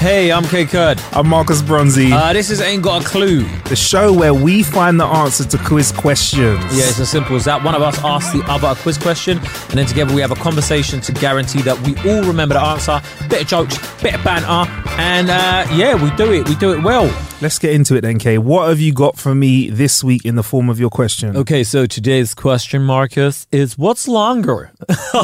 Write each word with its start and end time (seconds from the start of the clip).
Hey, 0.00 0.32
I'm 0.32 0.44
Kae 0.44 0.66
Kurd. 0.66 0.98
I'm 1.12 1.28
Marcus 1.28 1.60
Bronzy, 1.60 2.10
Uh, 2.10 2.32
this 2.32 2.48
is 2.48 2.62
Ain't 2.62 2.82
Got 2.82 3.04
a 3.04 3.06
Clue. 3.06 3.44
the 3.68 3.76
show 3.76 4.10
where 4.14 4.32
we 4.32 4.62
find 4.62 4.98
the 4.98 5.04
answer 5.04 5.44
to 5.44 5.58
quiz 5.58 5.92
questions. 5.92 6.58
Yeah, 6.74 6.88
it's 6.88 6.98
as 7.00 7.10
simple 7.10 7.36
as 7.36 7.44
that. 7.44 7.62
One 7.62 7.74
of 7.74 7.82
us 7.82 8.02
asks 8.02 8.32
the 8.32 8.42
other 8.50 8.68
a 8.68 8.74
quiz 8.76 8.96
question, 8.96 9.36
and 9.36 9.78
then 9.78 9.84
together 9.84 10.14
we 10.14 10.22
have 10.22 10.30
a 10.30 10.36
conversation 10.36 11.02
to 11.02 11.12
guarantee 11.12 11.60
that 11.62 11.78
we 11.82 11.94
all 12.10 12.22
remember 12.22 12.54
the 12.54 12.62
answer. 12.62 12.98
Bit 13.28 13.42
of 13.42 13.48
jokes, 13.48 13.76
bit 14.02 14.14
of 14.14 14.24
banter, 14.24 14.70
and 14.92 15.28
uh, 15.28 15.66
yeah, 15.74 16.02
we 16.02 16.10
do 16.16 16.32
it. 16.32 16.48
We 16.48 16.54
do 16.54 16.72
it 16.72 16.82
well. 16.82 17.04
Let's 17.42 17.58
get 17.58 17.74
into 17.74 17.94
it 17.94 18.00
then, 18.00 18.18
Kae. 18.18 18.38
What 18.38 18.70
have 18.70 18.80
you 18.80 18.94
got 18.94 19.18
for 19.18 19.34
me 19.34 19.68
this 19.68 20.02
week 20.02 20.24
in 20.24 20.34
the 20.34 20.42
form 20.42 20.70
of 20.70 20.80
your 20.80 20.90
question? 20.90 21.36
Okay, 21.36 21.62
so 21.62 21.84
today's 21.84 22.32
question, 22.32 22.84
Marcus, 22.84 23.46
is 23.52 23.76
what's 23.76 24.08
longer? 24.08 24.72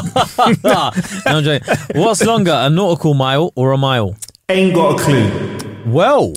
no. 0.63 0.91
What's 1.95 2.23
longer, 2.23 2.53
a 2.53 2.69
nautical 2.69 3.15
mile 3.15 3.51
or 3.55 3.71
a 3.71 3.77
mile? 3.77 4.15
Ain't 4.49 4.73
got 4.73 4.97
a 4.97 5.03
clue. 5.03 5.57
Well, 5.85 6.33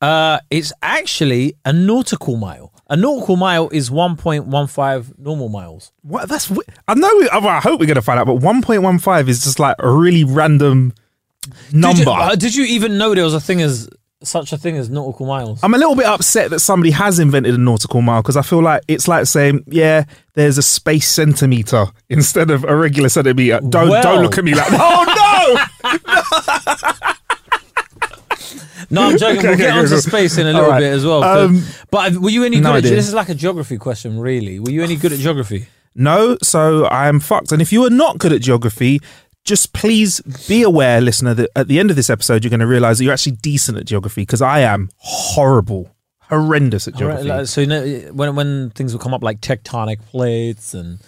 uh, 0.00 0.38
it's 0.50 0.72
actually 0.80 1.54
a 1.66 1.72
nautical 1.72 2.36
mile. 2.36 2.72
A 2.88 2.96
nautical 2.96 3.36
mile 3.36 3.68
is 3.70 3.90
1.15 3.90 5.18
normal 5.18 5.50
miles. 5.50 5.92
What? 6.00 6.30
That's. 6.30 6.48
wi- 6.48 6.64
I 6.88 6.94
know. 6.94 7.14
we- 7.18 7.28
I 7.28 7.60
hope 7.60 7.78
we're 7.80 7.86
gonna 7.86 8.00
find 8.00 8.18
out, 8.20 8.26
but 8.26 8.36
1.15 8.38 9.28
is 9.28 9.44
just 9.44 9.58
like 9.58 9.76
a 9.80 9.90
really 9.90 10.24
random 10.24 10.94
number. 11.72 11.96
Did 11.98 12.06
you, 12.06 12.10
uh, 12.12 12.34
did 12.36 12.54
you 12.54 12.64
even 12.64 12.96
know 12.96 13.14
there 13.14 13.24
was 13.24 13.34
a 13.34 13.40
thing 13.40 13.60
as 13.60 13.86
such 14.22 14.54
a 14.54 14.58
thing 14.58 14.78
as 14.78 14.88
nautical 14.88 15.26
miles? 15.26 15.60
I'm 15.62 15.74
a 15.74 15.78
little 15.78 15.94
bit 15.96 16.06
upset 16.06 16.48
that 16.50 16.60
somebody 16.60 16.90
has 16.92 17.18
invented 17.18 17.54
a 17.54 17.58
nautical 17.58 18.00
mile 18.00 18.22
because 18.22 18.38
I 18.38 18.42
feel 18.42 18.62
like 18.62 18.82
it's 18.88 19.06
like 19.08 19.26
saying, 19.26 19.64
yeah, 19.66 20.04
there's 20.32 20.56
a 20.56 20.62
space 20.62 21.06
centimeter 21.08 21.86
instead 22.08 22.50
of 22.50 22.64
a 22.64 22.74
regular 22.74 23.10
centimeter. 23.10 23.60
Don't 23.60 23.90
Well- 23.90 24.02
don't 24.02 24.22
look 24.22 24.38
at 24.38 24.44
me 24.44 24.54
like, 24.54 24.68
oh 24.72 25.13
No, 28.90 29.02
I'm 29.08 29.18
joking. 29.18 29.38
Okay, 29.38 29.48
we'll 29.48 29.54
okay, 29.54 29.62
get 29.62 29.70
okay, 29.70 29.78
onto 29.78 29.90
cool. 29.90 30.00
space 30.00 30.38
in 30.38 30.46
a 30.46 30.52
little 30.52 30.68
right. 30.68 30.80
bit 30.80 30.92
as 30.92 31.04
well. 31.04 31.24
Um, 31.24 31.62
but 31.90 32.14
were 32.16 32.30
you 32.30 32.44
any 32.44 32.60
no 32.60 32.70
good 32.70 32.76
at 32.76 32.84
idea. 32.84 32.96
this? 32.96 33.08
Is 33.08 33.14
like 33.14 33.28
a 33.28 33.34
geography 33.34 33.78
question, 33.78 34.18
really. 34.18 34.58
Were 34.60 34.70
you 34.70 34.82
any 34.82 34.96
good 34.96 35.12
at 35.12 35.18
geography? 35.18 35.66
no. 35.94 36.28
No, 36.34 36.38
so 36.42 36.84
I 36.86 37.08
am 37.08 37.20
fucked. 37.20 37.52
And 37.52 37.62
if 37.62 37.72
you 37.72 37.84
are 37.84 37.90
not 37.90 38.18
good 38.18 38.32
at 38.32 38.40
geography, 38.40 39.00
just 39.44 39.72
please 39.72 40.20
be 40.48 40.62
aware, 40.62 41.00
listener, 41.00 41.34
that 41.34 41.50
at 41.54 41.68
the 41.68 41.78
end 41.78 41.90
of 41.90 41.96
this 41.96 42.10
episode, 42.10 42.42
you're 42.44 42.50
going 42.50 42.60
to 42.60 42.66
realize 42.66 42.98
that 42.98 43.04
you're 43.04 43.12
actually 43.12 43.36
decent 43.36 43.78
at 43.78 43.84
geography 43.84 44.22
because 44.22 44.42
I 44.42 44.60
am 44.60 44.90
horrible, 44.96 45.93
horrendous 46.28 46.88
at 46.88 46.94
geography. 46.96 47.46
So 47.46 47.60
you 47.60 47.66
know, 47.66 47.84
when 48.12 48.34
when 48.36 48.70
things 48.70 48.92
would 48.92 49.02
come 49.02 49.14
up 49.14 49.22
like 49.22 49.40
tectonic 49.40 50.00
plates 50.06 50.74
and 50.74 50.98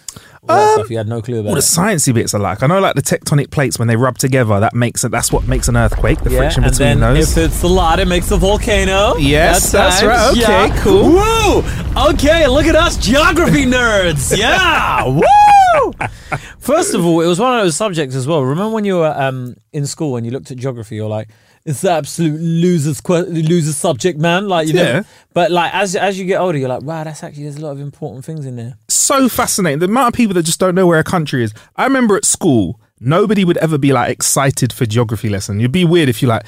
all 0.43 0.55
that 0.55 0.73
stuff, 0.73 0.89
you 0.89 0.97
had 0.97 1.07
no 1.07 1.21
clue 1.21 1.39
about 1.39 1.49
all 1.49 1.55
the 1.55 1.61
sciencey 1.61 2.13
bits 2.13 2.33
are 2.33 2.39
like 2.39 2.63
I 2.63 2.67
know, 2.67 2.79
like 2.79 2.95
the 2.95 3.01
tectonic 3.01 3.49
plates 3.51 3.77
when 3.79 3.87
they 3.87 3.95
rub 3.95 4.17
together, 4.17 4.59
that 4.59 4.73
makes 4.73 5.03
it. 5.03 5.11
That's 5.11 5.31
what 5.31 5.47
makes 5.47 5.67
an 5.67 5.75
earthquake. 5.77 6.19
The 6.21 6.31
Yeah, 6.31 6.37
friction 6.39 6.63
and 6.63 6.71
between 6.71 6.99
then 6.99 7.15
those. 7.15 7.37
if 7.37 7.45
it's 7.45 7.63
a 7.63 7.67
lot, 7.67 7.99
it 7.99 8.07
makes 8.07 8.31
a 8.31 8.37
volcano. 8.37 9.15
Yes, 9.17 9.71
that's 9.71 9.99
times. 10.01 10.07
right. 10.07 10.31
Okay, 10.31 10.41
Yeah. 10.75 10.81
cool. 10.83 11.03
Woo! 11.11 11.63
Okay, 12.11 12.47
look 12.47 12.65
at 12.65 12.75
us 12.75 12.97
geography 12.97 13.65
nerds. 13.65 14.37
Yeah. 14.37 15.05
Woo! 15.07 15.93
First 16.59 16.93
of 16.93 17.05
all, 17.05 17.21
it 17.21 17.27
was 17.27 17.39
one 17.39 17.53
of 17.57 17.63
those 17.63 17.75
subjects 17.75 18.15
as 18.15 18.27
well. 18.27 18.41
Remember 18.43 18.73
when 18.73 18.85
you 18.85 18.97
were 18.97 19.13
um, 19.17 19.55
in 19.73 19.85
school 19.85 20.15
and 20.17 20.25
you 20.25 20.31
looked 20.31 20.51
at 20.51 20.57
geography, 20.57 20.95
you're 20.95 21.09
like, 21.09 21.29
it's 21.67 21.81
the 21.81 21.91
absolute 21.91 22.39
losers 22.41 22.99
que- 23.01 23.25
losers 23.51 23.77
subject, 23.77 24.17
man. 24.19 24.47
Like 24.47 24.67
you 24.67 24.73
Yeah. 24.73 25.03
but 25.33 25.51
like 25.51 25.71
as 25.75 25.95
as 25.95 26.17
you 26.17 26.25
get 26.25 26.39
older, 26.41 26.57
you're 26.57 26.69
like, 26.69 26.81
wow, 26.81 27.03
that's 27.03 27.23
actually 27.23 27.43
there's 27.43 27.57
a 27.57 27.61
lot 27.61 27.71
of 27.71 27.79
important 27.79 28.25
things 28.25 28.45
in 28.45 28.55
there. 28.55 28.73
so 28.89 29.29
fascinating. 29.29 29.79
The 29.79 29.85
amount 29.85 30.07
of 30.09 30.13
people 30.17 30.33
that 30.33 30.43
just 30.43 30.59
don't 30.59 30.73
know 30.75 30.87
where 30.87 30.99
a 30.99 31.03
country 31.03 31.43
is. 31.43 31.53
I 31.75 31.83
remember 31.83 32.15
at 32.17 32.25
school, 32.25 32.79
nobody 32.99 33.45
would 33.45 33.57
ever 33.57 33.77
be 33.77 33.93
like 33.93 34.09
excited 34.09 34.73
for 34.73 34.85
geography 34.85 35.29
lesson. 35.29 35.59
You'd 35.59 35.71
be 35.71 35.85
weird 35.85 36.09
if 36.09 36.21
you 36.21 36.27
like, 36.27 36.45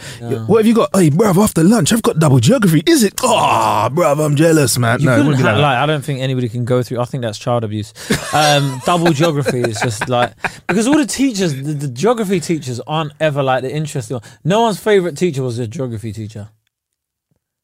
what 0.47 0.59
have 0.59 0.65
you 0.67 0.73
got? 0.73 0.89
Hey, 0.95 1.09
bruv, 1.09 1.41
after 1.41 1.63
lunch, 1.63 1.93
I've 1.93 2.01
got 2.01 2.19
double 2.19 2.39
geography. 2.39 2.83
Is 2.85 3.03
it? 3.03 3.13
Oh, 3.23 3.89
bruv, 3.91 4.23
I'm 4.23 4.35
jealous, 4.35 4.77
man. 4.77 4.99
You 4.99 5.07
no, 5.07 5.17
couldn't 5.17 5.37
be 5.37 5.43
like 5.43 5.57
like. 5.57 5.77
I 5.77 5.85
don't 5.85 6.03
think 6.03 6.21
anybody 6.21 6.49
can 6.49 6.65
go 6.65 6.81
through. 6.83 6.99
I 6.99 7.05
think 7.05 7.21
that's 7.21 7.37
child 7.37 7.63
abuse. 7.63 7.93
Um, 8.33 8.81
double 8.85 9.11
geography 9.11 9.61
is 9.61 9.79
just 9.79 10.09
like 10.09 10.33
because 10.67 10.87
all 10.87 10.97
the 10.97 11.05
teachers, 11.05 11.55
the, 11.55 11.73
the 11.73 11.87
geography 11.87 12.39
teachers, 12.39 12.79
aren't 12.81 13.13
ever 13.19 13.43
like 13.43 13.63
the 13.63 13.71
interesting. 13.71 14.15
one. 14.15 14.23
No 14.43 14.61
one's 14.61 14.79
favorite 14.79 15.17
teacher 15.17 15.43
was 15.43 15.59
a 15.59 15.67
geography 15.67 16.13
teacher. 16.13 16.49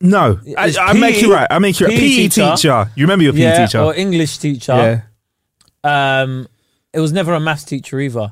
no, 0.02 0.40
I, 0.58 0.94
make 0.94 1.22
you 1.22 1.34
right. 1.34 1.48
I 1.50 1.60
make 1.60 1.80
you 1.80 1.88
right. 1.88 1.96
PE 1.96 2.00
PE 2.00 2.16
teacher. 2.16 2.52
teacher. 2.56 2.92
You 2.96 3.06
remember 3.06 3.24
your 3.24 3.34
PE 3.34 3.40
yeah, 3.40 3.66
teacher? 3.66 3.80
or 3.80 3.96
English 3.96 4.38
teacher. 4.38 4.74
yeah. 4.74 5.02
Um, 5.86 6.48
it 6.94 7.00
was 7.00 7.12
never 7.12 7.34
a 7.34 7.40
maths 7.40 7.64
teacher 7.64 8.00
either. 8.00 8.32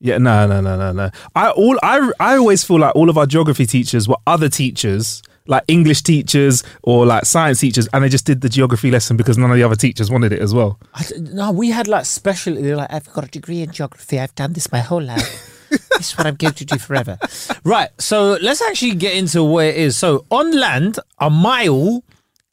Yeah, 0.00 0.18
no, 0.18 0.46
no, 0.46 0.60
no, 0.60 0.76
no, 0.76 0.92
no. 0.92 1.10
I 1.34 1.50
all 1.50 1.78
I 1.82 2.10
I 2.20 2.36
always 2.36 2.62
feel 2.62 2.78
like 2.78 2.94
all 2.94 3.10
of 3.10 3.18
our 3.18 3.26
geography 3.26 3.66
teachers 3.66 4.06
were 4.06 4.16
other 4.26 4.48
teachers, 4.48 5.22
like 5.46 5.64
English 5.66 6.02
teachers 6.02 6.62
or 6.82 7.04
like 7.04 7.24
science 7.24 7.60
teachers, 7.60 7.88
and 7.92 8.04
they 8.04 8.08
just 8.08 8.24
did 8.24 8.40
the 8.40 8.48
geography 8.48 8.90
lesson 8.92 9.16
because 9.16 9.36
none 9.36 9.50
of 9.50 9.56
the 9.56 9.62
other 9.64 9.74
teachers 9.74 10.10
wanted 10.10 10.32
it 10.32 10.40
as 10.40 10.54
well. 10.54 10.78
I 10.94 11.04
no, 11.18 11.50
we 11.50 11.70
had 11.70 11.88
like 11.88 12.06
special. 12.06 12.54
They're 12.54 12.76
like, 12.76 12.92
I've 12.92 13.12
got 13.12 13.24
a 13.24 13.28
degree 13.28 13.62
in 13.62 13.72
geography. 13.72 14.20
I've 14.20 14.34
done 14.36 14.52
this 14.52 14.70
my 14.70 14.80
whole 14.80 15.02
life. 15.02 15.66
this 15.70 16.12
is 16.12 16.16
what 16.16 16.26
I'm 16.26 16.36
going 16.36 16.54
to 16.54 16.64
do 16.64 16.78
forever. 16.78 17.18
Right. 17.64 17.88
So 17.98 18.38
let's 18.40 18.62
actually 18.62 18.94
get 18.94 19.16
into 19.16 19.42
what 19.42 19.66
it 19.66 19.76
is. 19.76 19.96
So 19.96 20.24
on 20.30 20.52
land, 20.52 20.98
a 21.18 21.28
mile 21.28 22.04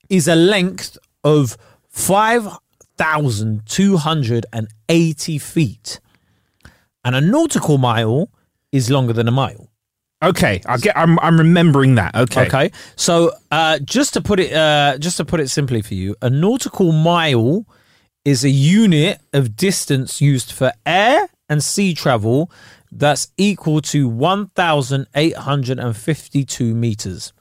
is 0.09 0.27
a 0.27 0.35
length 0.35 0.97
of 1.23 1.57
five 1.89 2.47
thousand 2.97 3.65
two 3.67 3.97
hundred 3.97 4.45
and 4.51 4.67
eighty 4.89 5.37
feet, 5.37 5.99
and 7.05 7.15
a 7.15 7.21
nautical 7.21 7.77
mile 7.77 8.29
is 8.73 8.91
longer 8.91 9.13
than 9.13 9.29
a 9.29 9.31
mile. 9.31 9.69
Okay, 10.23 10.61
I 10.65 10.77
get. 10.77 10.97
I'm 10.97 11.19
I'm 11.19 11.37
remembering 11.37 11.95
that. 11.95 12.15
Okay. 12.15 12.47
Okay. 12.47 12.71
So 12.95 13.31
uh, 13.51 13.79
just 13.79 14.13
to 14.15 14.21
put 14.21 14.39
it 14.39 14.53
uh, 14.53 14.97
just 14.97 15.17
to 15.17 15.25
put 15.25 15.39
it 15.39 15.49
simply 15.49 15.81
for 15.81 15.93
you, 15.93 16.15
a 16.21 16.29
nautical 16.29 16.91
mile 16.91 17.65
is 18.23 18.43
a 18.43 18.49
unit 18.49 19.19
of 19.33 19.55
distance 19.55 20.19
used 20.19 20.51
for 20.51 20.71
air 20.85 21.27
and 21.47 21.63
sea 21.63 21.93
travel 21.93 22.49
that's 22.91 23.27
equal 23.37 23.81
to 23.81 24.09
1,852 24.09 26.73
meters. 26.73 27.33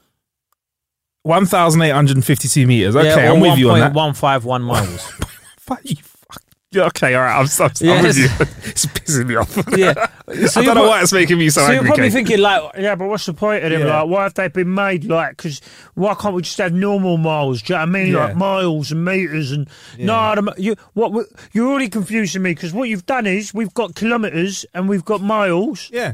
1,852 1.23 2.67
meters. 2.67 2.95
Okay, 2.95 3.07
Yeah, 3.07 3.31
I'm 3.31 3.39
with 3.39 3.57
you 3.57 3.71
on 3.71 3.79
that. 3.79 3.93
1.151 3.93 4.61
miles. 4.61 5.01
Fuck 5.57 5.79
you, 5.83 5.95
fuck. 5.95 6.43
Yeah, 6.64 6.64
Okay, 6.75 7.15
all 7.15 7.23
right. 7.23 7.39
I'm, 7.39 7.47
I'm, 7.59 7.71
I'm 7.89 8.03
with 8.03 8.17
you. 8.17 8.25
it's 8.69 8.85
pissing 8.85 9.27
me 9.27 9.35
off. 9.35 9.57
yeah. 9.77 10.07
So 10.47 10.61
I 10.61 10.65
don't 10.65 10.73
know 10.73 10.87
why 10.87 11.01
it's 11.03 11.13
making 11.13 11.37
me 11.37 11.51
so, 11.51 11.63
So 11.65 11.71
you're 11.71 11.83
probably 11.83 12.05
Kate. 12.05 12.13
thinking 12.13 12.39
like, 12.39 12.63
yeah, 12.79 12.95
but 12.95 13.07
what's 13.07 13.27
the 13.27 13.33
point 13.33 13.63
of 13.63 13.69
them? 13.69 13.81
Yeah. 13.81 14.01
Like, 14.01 14.09
why 14.09 14.23
have 14.23 14.33
they 14.33 14.47
been 14.47 14.73
made 14.73 15.03
like? 15.05 15.37
Because 15.37 15.61
why 15.93 16.15
can't 16.15 16.33
we 16.33 16.41
just 16.41 16.57
have 16.57 16.73
normal 16.73 17.17
miles? 17.17 17.61
Do 17.61 17.73
you 17.73 17.77
know 17.77 17.81
what 17.83 17.89
I 17.89 17.91
mean? 17.91 18.11
Yeah. 18.13 18.25
Like 18.25 18.35
miles 18.35 18.91
and 18.91 19.05
meters 19.05 19.51
and 19.51 19.69
no, 19.99 20.33
you 20.57 20.75
what 20.93 21.27
you're 21.53 21.67
already 21.69 21.89
confusing 21.89 22.41
me 22.41 22.55
because 22.55 22.73
what 22.73 22.89
you've 22.89 23.05
done 23.05 23.27
is 23.27 23.53
we've 23.53 23.73
got 23.75 23.93
kilometres 23.93 24.65
and 24.73 24.89
we've 24.89 25.05
got 25.05 25.21
miles, 25.21 25.91
yeah. 25.93 26.13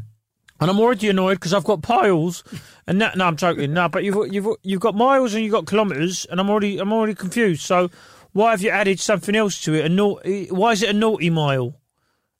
and 0.60 0.70
I'm 0.70 0.80
already 0.82 1.08
annoyed 1.08 1.36
because 1.36 1.54
I've 1.54 1.64
got 1.64 1.82
piles. 1.82 2.44
And 2.88 3.00
that, 3.00 3.16
no, 3.16 3.26
I'm 3.28 3.38
joking. 3.38 3.72
No, 3.74 3.88
but 3.88 4.04
you've 4.04 4.34
you've 4.34 4.48
you've 4.64 4.82
got 4.82 4.94
miles 4.94 5.34
and 5.34 5.44
you've 5.44 5.54
got 5.54 5.68
kilometres, 5.68 6.26
and 6.30 6.40
I'm 6.42 6.50
already 6.50 6.80
I'm 6.80 6.92
already 6.92 7.16
confused. 7.16 7.62
So 7.62 7.90
why 8.34 8.52
have 8.52 8.62
you 8.62 8.70
added 8.70 9.00
something 9.00 9.36
else 9.36 9.62
to 9.64 9.74
it? 9.74 9.86
A 9.86 9.90
nau- 9.90 10.16
eh, 10.24 10.48
why 10.50 10.72
is 10.72 10.84
it 10.84 10.90
a 10.90 10.94
naughty 10.94 11.30
mile? 11.30 11.76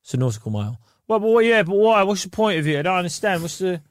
It's 0.04 0.14
a 0.14 0.18
nautical 0.18 0.52
mile. 0.52 0.80
Well, 1.08 1.20
but 1.20 1.28
what- 1.30 1.46
yeah, 1.46 1.64
but 1.64 1.76
why? 1.76 2.04
What's 2.04 2.24
the 2.24 2.30
point 2.30 2.60
of 2.60 2.68
it? 2.68 2.80
I 2.80 2.82
don't 2.84 2.98
understand. 2.98 3.42
What's 3.42 3.58
the? 3.60 3.82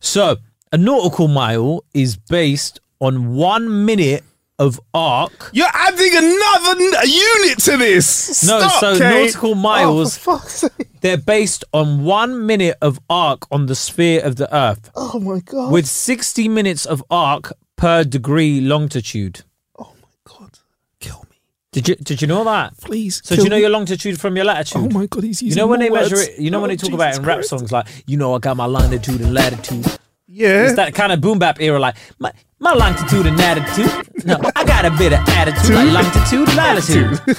So 0.00 0.36
a 0.72 0.76
nautical 0.78 1.28
mile 1.28 1.84
is 1.94 2.16
based 2.16 2.80
on 3.00 3.34
one 3.34 3.84
minute 3.84 4.22
of 4.58 4.78
arc. 4.92 5.50
You're 5.52 5.66
adding 5.72 6.12
another 6.14 6.80
n- 6.80 7.08
unit 7.08 7.58
to 7.60 7.76
this. 7.76 8.44
No, 8.46 8.60
Stop, 8.60 8.80
so 8.80 8.98
Kae. 9.00 9.10
nautical 9.24 9.54
miles- 9.56 10.16
Oh, 10.16 10.20
for 10.20 10.38
fuck's 10.38 10.54
sake. 10.60 10.88
They're 11.00 11.16
based 11.16 11.64
on 11.72 12.04
one 12.04 12.46
minute 12.46 12.76
of 12.80 13.00
arc 13.10 13.46
on 13.50 13.66
the 13.66 13.74
sphere 13.74 14.22
of 14.22 14.36
the 14.36 14.54
Earth, 14.54 14.90
Oh 14.94 15.18
my 15.18 15.40
god. 15.40 15.72
with 15.72 15.86
60 15.86 16.46
minutes 16.48 16.86
of 16.86 17.02
arc 17.10 17.52
per 17.76 18.04
degree 18.04 18.60
longitude. 18.60 19.42
oh 19.76 19.92
my 20.00 20.08
god. 20.38 20.58
Kill 21.00 21.26
me, 21.30 21.36
Did 21.74 21.88
you 21.88 21.94
did 21.96 22.22
you 22.22 22.28
know 22.28 22.44
that? 22.44 22.76
please. 22.78 23.20
So 23.24 23.34
do 23.36 23.42
you 23.42 23.48
know 23.50 23.56
your 23.56 23.68
longitude 23.70 24.20
from 24.20 24.36
your 24.36 24.44
latitude? 24.46 24.82
Oh 24.82 24.88
my 24.98 25.06
god, 25.06 25.24
he's 25.24 25.42
using 25.42 25.58
You 25.58 25.62
know 25.62 25.66
when 25.66 25.80
they 25.80 25.88
more 25.90 25.98
measure 26.00 26.16
it, 26.16 26.38
you 26.38 26.50
know 26.50 26.60
when 26.60 26.70
Oh, 26.70 26.74
they 26.74 26.76
talk 26.76 26.92
about 26.92 27.08
it 27.08 27.10
Jesus 27.10 27.18
in 27.18 27.24
rap 27.26 27.36
Christ. 27.38 27.48
songs 27.50 27.72
like, 27.72 27.86
you 28.06 28.16
know, 28.16 28.34
I 28.34 28.38
got 28.38 28.56
my 28.56 28.66
longitude 28.66 29.20
and 29.20 29.34
latitude. 29.34 29.84
Yeah. 30.26 30.64
It's 30.66 30.76
that 30.76 30.94
kind 30.94 31.12
of 31.12 31.20
boom 31.20 31.38
bap 31.38 31.60
era, 31.60 31.78
like 31.78 31.96
my, 32.18 32.32
my 32.58 32.72
longitude 32.74 33.26
and 33.26 33.38
attitude. 33.40 34.24
No, 34.24 34.38
I 34.56 34.64
got 34.64 34.84
a 34.84 34.90
bit 34.92 35.12
of 35.12 35.20
attitude, 35.28 35.74
like 35.74 35.92
longitude, 35.92 36.54
latitude. 36.56 37.20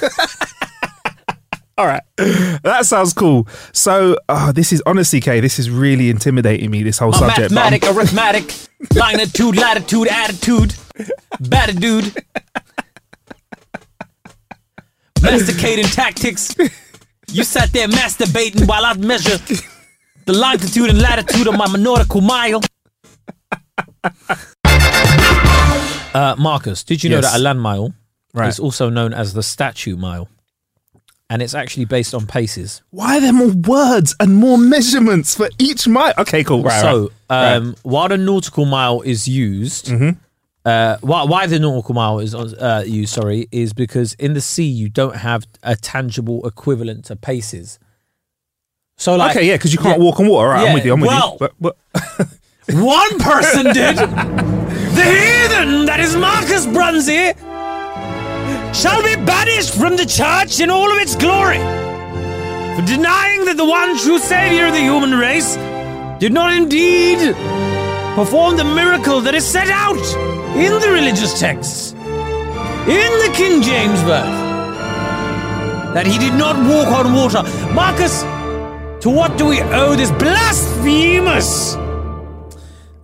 All 1.78 1.86
right. 1.86 2.02
That 2.16 2.86
sounds 2.86 3.12
cool. 3.12 3.46
So, 3.72 4.16
uh, 4.30 4.50
this 4.52 4.72
is 4.72 4.82
honestly, 4.86 5.20
Kae, 5.20 5.42
this 5.42 5.58
is 5.58 5.68
really 5.68 6.08
intimidating 6.08 6.70
me, 6.70 6.82
this 6.82 6.98
whole 6.98 7.10
My 7.10 7.18
subject. 7.18 7.50
mathematic, 7.52 7.84
arithmetic, 7.84 8.54
longitude, 8.94 9.56
latitude, 9.56 10.08
attitude, 10.08 10.74
batitude, 11.40 12.14
masticating 15.30 15.84
tactics. 15.86 16.54
You 17.28 17.44
sat 17.44 17.72
there 17.72 17.88
masturbating 17.88 18.66
while 18.68 18.84
I 18.84 18.94
measure 18.94 19.38
the 20.26 20.32
longitude 20.32 20.88
and 20.90 21.00
latitude 21.00 21.46
of 21.48 21.56
my 21.56 21.66
nautical 21.78 22.20
mile. 22.20 22.60
Uh, 26.14 26.34
Marcus, 26.38 26.82
did 26.82 27.04
you 27.04 27.10
know 27.10 27.16
Yes. 27.16 27.32
that 27.32 27.38
a 27.38 27.42
land 27.42 27.60
mile 27.60 27.92
Right. 28.32 28.48
is 28.48 28.58
also 28.58 28.88
known 28.88 29.12
as 29.12 29.34
the 29.34 29.42
statute 29.42 29.98
mile? 29.98 30.28
And 31.28 31.42
it's 31.42 31.54
actually 31.54 31.84
based 31.86 32.14
on 32.14 32.24
paces. 32.26 32.82
Why 32.90 33.16
are 33.18 33.20
there 33.20 33.32
more 33.32 33.48
words 33.48 34.14
and 34.20 34.36
more 34.36 34.56
measurements 34.56 35.34
for 35.34 35.50
each 35.58 35.88
mile? 35.88 36.14
Okay, 36.18 36.44
cool. 36.44 36.62
Right, 36.62 36.80
so, 36.80 37.10
right. 37.28 37.54
um, 37.56 37.74
while 37.82 38.08
the 38.08 38.16
nautical 38.16 38.64
mile 38.64 39.00
is 39.02 39.26
used, 39.26 39.90
uh, 40.66 40.98
why, 41.00 41.22
why 41.22 41.46
the 41.46 41.60
nautical 41.60 41.94
mile 41.94 42.18
is 42.18 42.34
uh, 42.34 42.82
used, 42.84 43.14
sorry, 43.14 43.46
is 43.52 43.72
because 43.72 44.14
in 44.14 44.34
the 44.34 44.40
sea 44.40 44.64
you 44.66 44.88
don't 44.88 45.14
have 45.16 45.46
a 45.62 45.76
tangible 45.76 46.44
equivalent 46.46 47.04
to 47.04 47.14
paces. 47.14 47.78
So, 48.98 49.14
like, 49.14 49.36
okay, 49.36 49.46
yeah, 49.46 49.54
because 49.54 49.72
you 49.72 49.78
can't 49.78 49.98
yeah. 49.98 50.04
walk 50.04 50.18
on 50.18 50.26
water. 50.26 50.48
All 50.48 50.54
right, 50.54 50.62
Yeah, 50.62 50.68
I'm 50.68 50.74
with 50.74 50.84
you. 50.84 50.92
I'm 50.92 51.00
with 51.00 51.08
well- 51.08 51.38
you. 51.40 51.48
But, 51.60 51.76
but, 52.18 52.28
One 52.74 53.18
person 53.20 53.66
did. 53.66 53.96
the 53.96 55.04
heathen, 55.04 55.86
that 55.86 56.00
is 56.00 56.16
Marcus 56.16 56.66
Bronzy, 56.66 57.32
shall 58.74 59.02
be 59.04 59.14
banished 59.24 59.72
from 59.72 59.96
the 59.96 60.04
church 60.04 60.58
in 60.58 60.68
all 60.68 60.90
of 60.90 60.98
its 60.98 61.14
glory 61.14 61.58
for 61.58 62.82
denying 62.84 63.44
that 63.44 63.56
the 63.56 63.64
one 63.64 63.96
true 63.98 64.18
savior 64.18 64.66
of 64.66 64.72
the 64.72 64.80
human 64.80 65.12
race 65.16 65.54
did 66.18 66.32
not 66.32 66.52
indeed 66.52 67.36
perform 68.16 68.56
the 68.56 68.64
miracle 68.64 69.20
that 69.20 69.34
is 69.34 69.46
set 69.46 69.68
out 69.68 70.02
in 70.56 70.72
the 70.80 70.90
religious 70.90 71.38
texts 71.38 71.92
in 71.92 73.12
the 73.20 73.30
King 73.34 73.60
James 73.60 74.00
verse. 74.00 74.44
That 75.92 76.06
he 76.06 76.16
did 76.18 76.32
not 76.32 76.56
walk 76.66 76.88
on 76.88 77.12
water. 77.12 77.42
Marcus, 77.74 78.22
to 79.02 79.10
what 79.10 79.36
do 79.36 79.44
we 79.44 79.60
owe 79.60 79.94
this 79.96 80.10
blasphemous? 80.12 81.76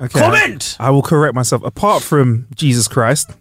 okay, 0.01 0.19
Comment! 0.19 0.77
I, 0.81 0.87
I 0.87 0.91
will 0.91 1.03
correct 1.03 1.35
myself. 1.35 1.63
Apart 1.63 2.03
from 2.03 2.47
Jesus 2.55 2.89
Christ, 2.89 3.33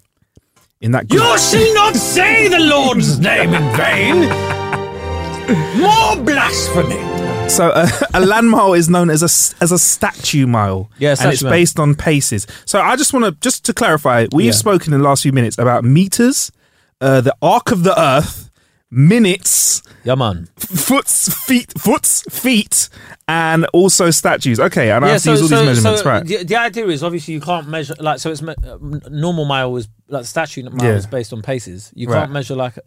in 0.81 0.91
that 0.91 1.09
You 1.09 1.19
shall 1.38 1.73
not 1.73 1.95
say 1.95 2.50
the 2.50 2.59
Lord's 2.59 3.18
name 3.18 3.53
in 3.53 3.77
vain. 3.77 4.19
More 5.79 6.21
blasphemy. 6.21 7.31
So 7.51 7.69
uh, 7.69 7.88
a 8.13 8.25
land 8.25 8.50
mile 8.50 8.74
is 8.74 8.89
known 8.89 9.09
as 9.09 9.21
a 9.21 9.63
as 9.63 9.71
a 9.71 9.77
statute 9.80 10.48
mile. 10.48 10.89
Yeah, 11.00 11.15
and 11.19 11.31
it's 11.33 11.44
mile. 11.44 11.51
based 11.51 11.80
on 11.80 11.95
paces. 11.95 12.48
So 12.65 12.80
I 12.81 12.95
just 12.95 13.13
want 13.13 13.25
to 13.25 13.31
just 13.42 13.65
to 13.65 13.74
clarify, 13.74 14.27
we've 14.33 14.48
Yeah. 14.48 14.51
spoken 14.53 14.94
in 14.94 15.00
the 15.01 15.06
last 15.06 15.24
few 15.24 15.33
minutes 15.33 15.57
about 15.57 15.83
meters, 15.83 16.51
uh, 17.01 17.21
the 17.21 17.36
arc 17.42 17.71
of 17.71 17.83
the 17.83 18.00
Earth, 18.00 18.50
minutes, 18.89 19.81
Yeah, 20.03 20.15
man. 20.15 20.48
foots, 20.57 21.33
feet, 21.45 21.74
foots, 21.77 22.24
feet, 22.30 22.89
and 23.27 23.65
also 23.74 24.12
statues. 24.12 24.59
Okay, 24.59 24.92
and 24.92 25.04
I 25.04 25.09
have 25.09 25.24
to 25.24 25.31
use 25.31 25.42
all 25.42 25.47
these 25.47 25.65
measurements, 25.68 26.01
so 26.04 26.09
right? 26.09 26.25
The, 26.25 26.44
the 26.44 26.56
idea 26.56 26.88
is 26.88 27.04
obviously 27.04 27.33
you 27.33 27.42
can't 27.42 27.68
measure 27.68 27.95
like 28.00 28.19
so. 28.19 28.31
It's 28.31 28.42
uh, 28.42 28.56
normal 29.09 29.45
mile 29.45 29.75
is 29.77 29.88
like 30.07 30.25
statute 30.25 30.71
mile 30.71 30.86
Yeah. 30.88 30.95
is 30.95 31.07
based 31.07 31.33
on 31.33 31.42
paces. 31.42 31.92
You 31.95 32.07
Right. 32.07 32.19
can't 32.21 32.31
measure 32.31 32.56
like 32.56 32.77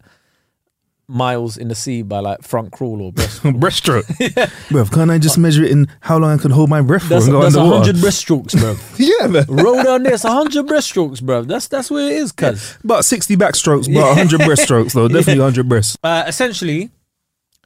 miles 1.07 1.57
in 1.57 1.67
the 1.67 1.75
sea 1.75 2.01
by 2.01 2.19
like 2.19 2.41
front 2.41 2.71
crawl 2.71 3.01
or 3.01 3.11
breast. 3.11 3.43
Breaststroke. 3.43 4.03
Bruv, 4.69 4.91
can't 4.91 5.11
I 5.11 5.17
just 5.17 5.37
measure 5.37 5.63
it 5.63 5.71
in 5.71 5.87
how 6.01 6.17
long 6.17 6.31
I 6.37 6.41
can 6.41 6.51
hold 6.51 6.69
my 6.69 6.81
breath 6.81 7.03
for 7.03 7.09
That's, 7.09 7.25
and 7.25 7.33
go 7.33 7.41
that's 7.41 7.55
hundred 7.55 7.95
breaststrokes, 7.97 8.59
bro. 8.59 8.75
Yeah, 8.97 9.27
man. 9.27 9.45
Roll 9.47 9.83
down 9.83 10.03
this, 10.03 10.23
hundred 10.23 10.65
breaststrokes, 10.67 11.21
bro. 11.21 11.43
That's 11.43 11.67
that's 11.67 11.91
where 11.91 12.07
it 12.09 12.17
is, 12.17 12.31
cuz. 12.31 12.77
About 12.83 13.05
60 13.05 13.35
backstrokes, 13.35 13.93
but 13.93 14.03
100 14.03 14.41
breaststrokes, 14.41 14.93
though. 14.93 15.07
Definitely 15.07 15.39
100 15.41 15.69
breasts. 15.69 15.97
Uh, 16.03 16.23
essentially, 16.27 16.89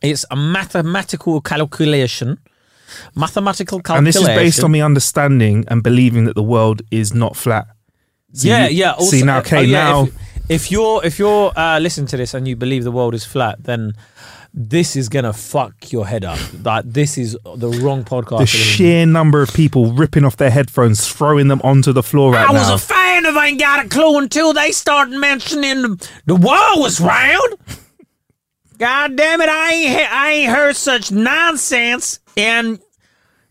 it's 0.02 0.26
a 0.32 0.36
mathematical 0.36 1.42
calculation. 1.42 2.40
Mathematical 3.16 3.80
calculation. 3.82 3.98
And 3.98 4.08
this 4.08 4.16
is 4.22 4.28
based 4.28 4.64
on 4.64 4.72
me 4.72 4.82
understanding 4.82 5.64
and 5.68 5.84
believing 5.84 6.26
that 6.26 6.36
the 6.36 6.44
world 6.44 6.82
is 6.92 7.14
not 7.14 7.36
flat. 7.36 7.68
See, 8.34 8.50
yeah, 8.50 8.68
you- 8.68 8.78
yeah. 8.78 8.92
Also, 8.92 9.18
see, 9.18 9.24
now, 9.24 9.38
uh, 9.38 9.42
okay, 9.42 9.58
oh, 9.58 9.62
yeah, 9.62 9.84
now. 9.84 10.04
if, 10.04 10.16
if 10.50 10.72
you're 10.72 11.06
if 11.06 11.20
you're 11.20 11.52
uh, 11.58 11.80
listening 11.80 12.08
to 12.08 12.18
this 12.18 12.34
and 12.34 12.48
you 12.48 12.56
believe 12.56 12.84
the 12.84 12.92
world 12.92 13.14
is 13.14 13.24
flat, 13.26 13.64
then 13.64 13.94
this 14.54 14.96
is 14.96 15.10
gonna 15.10 15.32
fuck 15.32 15.92
your 15.92 16.08
head 16.08 16.26
up. 16.26 16.40
Like 16.66 16.86
this 16.86 17.18
is 17.18 17.38
the 17.56 17.70
wrong 17.70 18.04
podcast. 18.04 18.30
the 18.30 18.36
to 18.38 18.42
listen 18.42 18.60
sheer 18.60 19.06
number 19.06 19.42
of 19.44 19.54
people 19.54 19.94
ripping 19.94 20.26
off 20.26 20.38
their 20.38 20.50
headphones, 20.50 21.08
throwing 21.08 21.48
them 21.50 21.62
onto 21.64 21.94
the 21.94 22.02
floor 22.04 22.34
right 22.34 22.50
I 22.50 22.52
was 22.52 22.68
now. 22.68 22.74
a 22.76 22.78
fan 22.80 23.26
of 23.28 23.36
Ain't 23.38 23.60
Got 23.60 23.86
a 23.86 23.90
Clue 23.90 24.18
until 24.18 24.54
they 24.54 24.72
started 24.72 25.18
mentioning 25.20 25.82
the, 25.84 26.10
the 26.26 26.36
world 26.36 26.80
was 26.80 27.00
round. 27.00 27.56
God 28.78 29.16
damn 29.18 29.42
it, 29.42 29.50
I 29.50 29.72
ain't, 29.74 30.00
he- 30.00 30.06
I 30.06 30.32
ain't 30.32 30.52
heard 30.52 30.76
such 30.76 31.12
nonsense. 31.12 32.20
And 32.38 32.80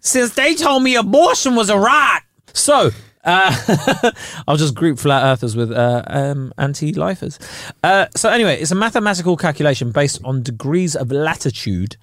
since 0.00 0.34
they 0.34 0.54
told 0.54 0.82
me 0.82 0.96
abortion 0.96 1.54
was 1.54 1.68
a 1.70 1.78
right, 1.78 2.20
So. 2.54 2.90
Uh, 3.24 4.10
I'll 4.48 4.56
just 4.56 4.74
group 4.74 4.98
flat 4.98 5.22
earthers 5.24 5.56
with 5.56 5.70
uh, 5.72 6.02
um, 6.06 6.52
anti-lifers. 6.58 7.38
Uh, 7.82 8.06
so 8.16 8.30
anyway, 8.30 8.58
it's 8.60 8.70
a 8.70 8.74
mathematical 8.74 9.36
calculation 9.36 9.90
based 9.90 10.20
on 10.24 10.42
degrees 10.42 10.94
of 10.96 11.10
latitude 11.10 11.96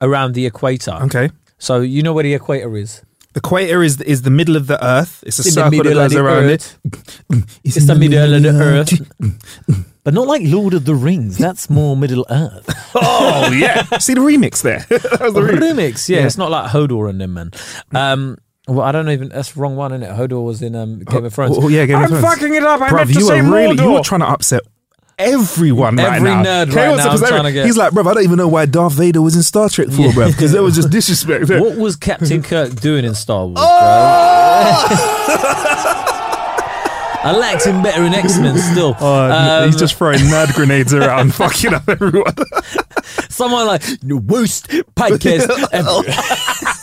around 0.00 0.34
the 0.34 0.46
equator. 0.46 0.92
okay. 1.02 1.30
So 1.58 1.80
you 1.80 2.02
know 2.02 2.12
where 2.12 2.24
the 2.24 2.34
equator 2.34 2.76
is? 2.76 3.02
The 3.32 3.38
equator 3.40 3.82
is 3.82 4.00
is 4.00 4.22
the 4.22 4.30
middle 4.30 4.56
of 4.56 4.66
the 4.66 4.82
earth. 4.84 5.22
It's 5.26 5.38
a 5.38 5.44
circle 5.44 5.82
that 5.84 5.94
goes 5.94 6.16
around 6.16 6.44
earth. 6.44 6.78
it. 7.30 7.44
It's 7.64 7.86
the 7.86 7.94
middle 7.94 8.34
of 8.34 8.42
the 8.42 8.48
earth. 8.50 9.84
But 10.02 10.14
not 10.14 10.26
like 10.26 10.40
Lord 10.44 10.72
of 10.72 10.86
the 10.86 10.94
Rings. 10.94 11.36
That's 11.36 11.68
more 11.68 11.94
Middle 11.96 12.24
Earth. 12.30 12.68
Oh, 12.94 13.52
yeah. 13.52 13.82
See 13.98 14.14
the 14.14 14.20
remix 14.20 14.62
there? 14.62 14.80
that 14.88 15.20
was 15.20 15.34
the 15.34 15.40
remix. 15.40 15.58
Remix, 15.60 16.08
yeah, 16.08 16.26
It's 16.26 16.36
not 16.38 16.50
like 16.50 16.70
Hodor 16.70 17.08
and 17.08 17.20
them, 17.20 17.34
man. 17.34 17.50
Um, 17.92 18.38
well, 18.68 18.82
I 18.82 18.92
don't 18.92 19.08
even. 19.10 19.28
That's 19.30 19.52
the 19.52 19.60
wrong 19.60 19.76
one, 19.76 19.92
isn't 19.92 20.02
it? 20.02 20.10
Hodor 20.16 20.44
was 20.44 20.62
in 20.62 20.74
um, 20.76 21.00
Game 21.00 21.24
of 21.24 21.34
Thrones. 21.34 21.56
Oh, 21.58 21.68
yeah, 21.68 21.86
Game 21.86 21.96
of 21.96 22.02
I'm 22.02 22.08
Thrones. 22.08 22.24
fucking 22.24 22.54
it 22.54 22.62
up. 22.62 22.80
I 22.80 22.88
Bruv, 22.90 22.96
meant 22.96 23.08
to 23.08 23.14
you 23.14 23.20
say 23.26 23.38
are 23.40 23.42
really 23.42 23.74
you 23.76 23.80
Mordor. 23.82 23.94
were 23.98 24.02
trying 24.02 24.20
to 24.20 24.28
upset 24.28 24.62
everyone 25.18 25.96
right 25.96 26.16
Every 26.16 26.30
now. 26.30 26.42
nerd 26.42 26.70
Kay 26.72 26.76
right 26.76 26.88
wants 26.90 27.04
now, 27.04 27.10
upset 27.12 27.26
I'm 27.26 27.32
trying 27.40 27.44
to 27.44 27.52
get- 27.52 27.66
He's 27.66 27.76
like, 27.76 27.92
bro, 27.92 28.08
I 28.08 28.14
don't 28.14 28.22
even 28.22 28.38
know 28.38 28.48
why 28.48 28.64
Darth 28.64 28.94
Vader 28.94 29.20
was 29.20 29.36
in 29.36 29.42
Star 29.42 29.68
Trek 29.68 29.88
for, 29.88 30.00
Yeah. 30.00 30.12
bruv, 30.12 30.28
because 30.28 30.52
that 30.52 30.62
was 30.62 30.74
just 30.76 30.88
disrespect. 30.88 31.50
What 31.50 31.76
was 31.76 31.96
Captain 31.96 32.42
Kirk 32.42 32.74
doing 32.80 33.04
in 33.04 33.14
Star 33.14 33.44
Wars, 33.46 33.58
Oh! 33.60 34.86
bro? 34.88 34.96
I 37.22 37.32
liked 37.32 37.66
him 37.66 37.82
better 37.82 38.02
in 38.04 38.14
X 38.14 38.38
Men 38.38 38.56
still. 38.56 38.96
Oh, 38.98 39.64
he's 39.66 39.74
Um, 39.74 39.78
just 39.78 39.94
throwing 39.96 40.20
nerd 40.20 40.54
grenades 40.54 40.94
around, 40.94 41.34
fucking 41.34 41.74
up 41.74 41.86
everyone. 41.86 42.34
someone 43.28 43.66
like 43.66 43.82
the 44.00 44.16
worst 44.16 44.68
podcast 44.96 45.50
ever. 45.72 46.00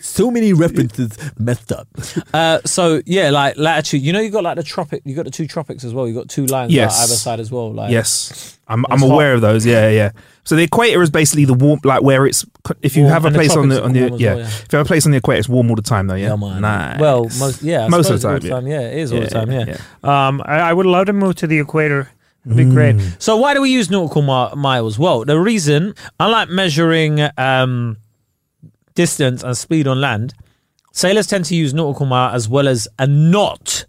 so 0.00 0.30
many 0.30 0.52
references 0.52 1.16
messed 1.38 1.72
up. 1.72 1.88
Uh, 2.32 2.60
so 2.64 3.00
yeah, 3.06 3.30
like 3.30 3.56
latitude. 3.56 4.02
You 4.02 4.12
know, 4.12 4.20
you 4.20 4.30
got 4.30 4.44
like 4.44 4.56
the 4.56 4.62
tropic. 4.62 5.02
You 5.04 5.14
got 5.14 5.24
the 5.24 5.30
two 5.30 5.46
tropics 5.46 5.84
as 5.84 5.92
well. 5.94 6.06
You 6.08 6.14
got 6.14 6.28
two 6.28 6.46
lines 6.46 6.72
Yes. 6.72 6.98
like, 6.98 7.04
either 7.08 7.16
side 7.16 7.40
as 7.40 7.50
well. 7.50 7.72
Like 7.72 7.90
yes, 7.90 8.58
I'm, 8.68 8.84
I'm 8.90 8.94
It's 8.94 9.02
aware 9.10 9.28
hot. 9.30 9.34
of 9.36 9.40
those. 9.42 9.66
Yeah, 9.66 9.88
yeah. 9.90 10.10
So 10.44 10.56
the 10.56 10.62
equator 10.62 11.00
is 11.02 11.10
basically 11.10 11.46
the 11.46 11.54
warm, 11.54 11.80
like 11.84 12.02
where 12.02 12.26
it's. 12.26 12.44
If 12.82 12.96
you 12.96 13.02
Warm, 13.04 13.12
have 13.14 13.24
a 13.24 13.26
and 13.28 13.34
the 13.34 13.38
place 13.38 13.56
on 13.56 13.68
the 13.68 13.82
on 13.82 13.92
the 13.92 14.00
yeah, 14.00 14.08
well, 14.10 14.20
yeah. 14.20 14.36
if 14.46 14.66
you 14.72 14.76
have 14.78 14.86
a 14.86 14.88
place 14.88 15.06
on 15.06 15.12
the 15.12 15.18
equator, 15.18 15.38
it's 15.38 15.48
warm 15.48 15.70
all 15.70 15.76
the 15.76 15.82
time 15.82 16.06
though. 16.06 16.14
Yeah, 16.14 16.28
Yeah, 16.30 16.36
man. 16.36 16.60
Nice. 16.62 17.00
Well, 17.00 17.22
most 17.38 17.62
yeah, 17.62 17.84
I 17.84 17.88
Most 17.88 18.10
of 18.10 18.20
the 18.20 18.28
all 18.30 18.38
time, 18.40 18.66
Yeah, 18.66 18.80
it 18.80 18.98
is 18.98 19.12
all 19.12 19.20
the 19.20 19.26
time. 19.28 19.50
Yeah. 19.50 19.76
Um, 20.02 20.42
I, 20.44 20.58
I 20.60 20.72
would 20.72 20.86
love 20.86 21.06
to 21.06 21.12
move 21.12 21.34
to 21.36 21.46
the 21.46 21.58
equator 21.58 22.10
It'd 22.46 22.58
be 22.58 22.64
great. 22.66 22.96
So 23.18 23.38
why 23.38 23.54
do 23.54 23.62
we 23.62 23.70
use 23.70 23.90
nautical 23.90 24.20
mi- 24.20 24.54
miles? 24.60 24.98
Well, 24.98 25.24
the 25.24 25.38
reason, 25.40 25.94
unlike 26.20 26.50
measuring 26.50 27.26
um, 27.38 27.96
distance 28.94 29.42
and 29.42 29.56
speed 29.56 29.86
on 29.86 30.00
land, 30.00 30.34
sailors 30.92 31.26
tend 31.26 31.44
to 31.46 31.54
use 31.54 31.74
nautical 31.74 32.06
mile 32.06 32.34
as 32.34 32.48
well 32.48 32.68
as 32.68 32.88
a 32.98 33.06
knot 33.06 33.86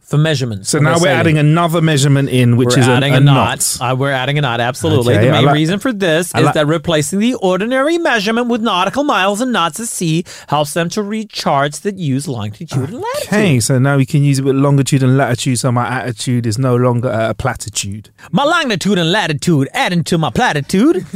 for 0.00 0.16
measurements. 0.16 0.70
So 0.70 0.78
now 0.78 0.92
we're 0.92 1.00
sailing. 1.00 1.16
adding 1.18 1.38
another 1.38 1.82
measurement 1.82 2.30
in, 2.30 2.56
which 2.56 2.68
We're 2.70 2.78
is 2.78 2.88
a, 2.88 2.92
adding 2.92 3.12
a, 3.12 3.18
a, 3.18 3.20
knot. 3.20 3.58
knot. 3.78 3.92
Uh, 3.92 3.94
we're 3.94 4.10
adding 4.10 4.38
a 4.38 4.40
knot, 4.40 4.58
absolutely. 4.58 5.14
Okay, 5.14 5.26
the 5.26 5.32
main 5.32 5.44
like- 5.44 5.54
reason 5.54 5.78
for 5.78 5.92
this 5.92 6.34
I 6.34 6.38
is 6.38 6.44
like- 6.46 6.54
that 6.54 6.66
replacing 6.66 7.18
the 7.18 7.34
ordinary 7.34 7.98
measurement 7.98 8.48
with 8.48 8.62
nautical 8.62 9.04
miles 9.04 9.42
and 9.42 9.52
knots 9.52 9.78
at 9.80 9.88
sea 9.88 10.24
helps 10.48 10.72
them 10.72 10.88
to 10.90 11.02
read 11.02 11.28
charts 11.28 11.80
that 11.80 11.98
use 11.98 12.26
longitude 12.26 12.88
and 12.88 13.02
latitude. 13.02 13.26
Okay, 13.28 13.60
so 13.60 13.78
now 13.78 13.98
we 13.98 14.06
can 14.06 14.24
use 14.24 14.38
it 14.38 14.46
with 14.46 14.56
longitude 14.56 15.02
and 15.02 15.18
latitude, 15.18 15.58
so 15.58 15.70
my 15.70 15.86
attitude 15.86 16.46
is 16.46 16.56
no 16.58 16.74
longer 16.74 17.10
a 17.10 17.34
platitude. 17.34 18.08
My 18.32 18.44
longitude 18.44 18.96
and 18.96 19.12
latitude 19.12 19.68
adding 19.74 20.04
to 20.04 20.16
my 20.16 20.30
platitude. 20.30 21.04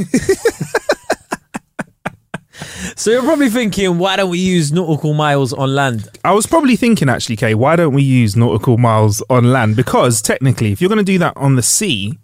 so 3.02 3.10
you're 3.10 3.24
probably 3.24 3.50
thinking, 3.50 3.98
why 3.98 4.14
don't 4.14 4.30
we 4.30 4.38
use 4.38 4.70
nautical 4.70 5.12
miles 5.12 5.52
on 5.52 5.74
land? 5.74 6.08
I 6.24 6.32
was 6.34 6.46
probably 6.46 6.76
thinking 6.76 7.08
actually, 7.08 7.36
Kae, 7.36 7.56
why 7.56 7.74
don't 7.74 7.94
we 7.94 8.02
use 8.02 8.36
nautical 8.36 8.78
miles 8.78 9.20
on 9.28 9.50
land? 9.50 9.74
Because 9.74 10.22
technically, 10.22 10.70
if 10.70 10.80
you're 10.80 10.88
going 10.88 10.98
to 10.98 11.02
do 11.04 11.18
that 11.18 11.36
on 11.36 11.56
the 11.56 11.64
sea, 11.64 12.16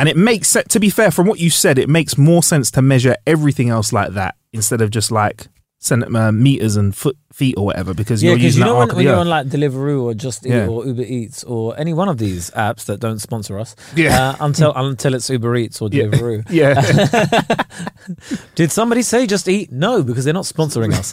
and 0.00 0.08
it 0.08 0.16
makes 0.16 0.56
to 0.68 0.80
be 0.80 0.90
fair, 0.90 1.12
from 1.12 1.28
what 1.28 1.38
you 1.38 1.48
said, 1.48 1.78
it 1.78 1.88
makes 1.88 2.18
more 2.18 2.42
sense 2.42 2.72
to 2.72 2.82
measure 2.82 3.14
everything 3.24 3.70
else 3.70 3.92
like 3.92 4.14
that 4.14 4.34
instead 4.52 4.80
of 4.80 4.90
just 4.90 5.12
like 5.12 5.46
cent- 5.78 6.14
uh, 6.16 6.32
meters 6.32 6.76
and 6.76 6.96
foot 6.96 7.16
feet 7.32 7.54
or 7.58 7.66
whatever. 7.66 7.94
Because 7.94 8.22
Yeah, 8.22 8.30
you're 8.30 8.38
using 8.40 8.60
you 8.60 8.64
that 8.66 8.70
know 8.72 8.78
arc 8.78 8.88
when, 8.88 8.96
when 8.96 9.04
you're 9.06 9.16
on 9.16 9.28
like 9.28 9.46
Deliveroo 9.48 10.02
or 10.02 10.14
Just 10.14 10.44
Eat 10.46 10.50
Yeah. 10.52 10.66
or 10.66 10.86
Uber 10.86 11.02
Eats 11.02 11.44
or 11.44 11.78
any 11.78 11.92
one 11.92 12.08
of 12.08 12.18
these 12.18 12.50
apps 12.52 12.84
that 12.86 12.98
don't 13.00 13.18
sponsor 13.20 13.58
us, 13.58 13.76
Yeah. 13.96 14.30
uh, 14.30 14.36
until 14.40 14.72
until 14.76 15.14
it's 15.14 15.28
Uber 15.30 15.56
Eats 15.56 15.80
or 15.82 15.88
Deliveroo. 15.88 16.44
yeah. 16.50 16.80
Did 18.54 18.72
somebody 18.72 19.02
say 19.02 19.26
Just 19.26 19.48
Eat? 19.48 19.70
No, 19.72 20.02
because 20.02 20.24
they're 20.24 20.34
not 20.34 20.44
sponsoring 20.44 20.92
us. 20.94 21.12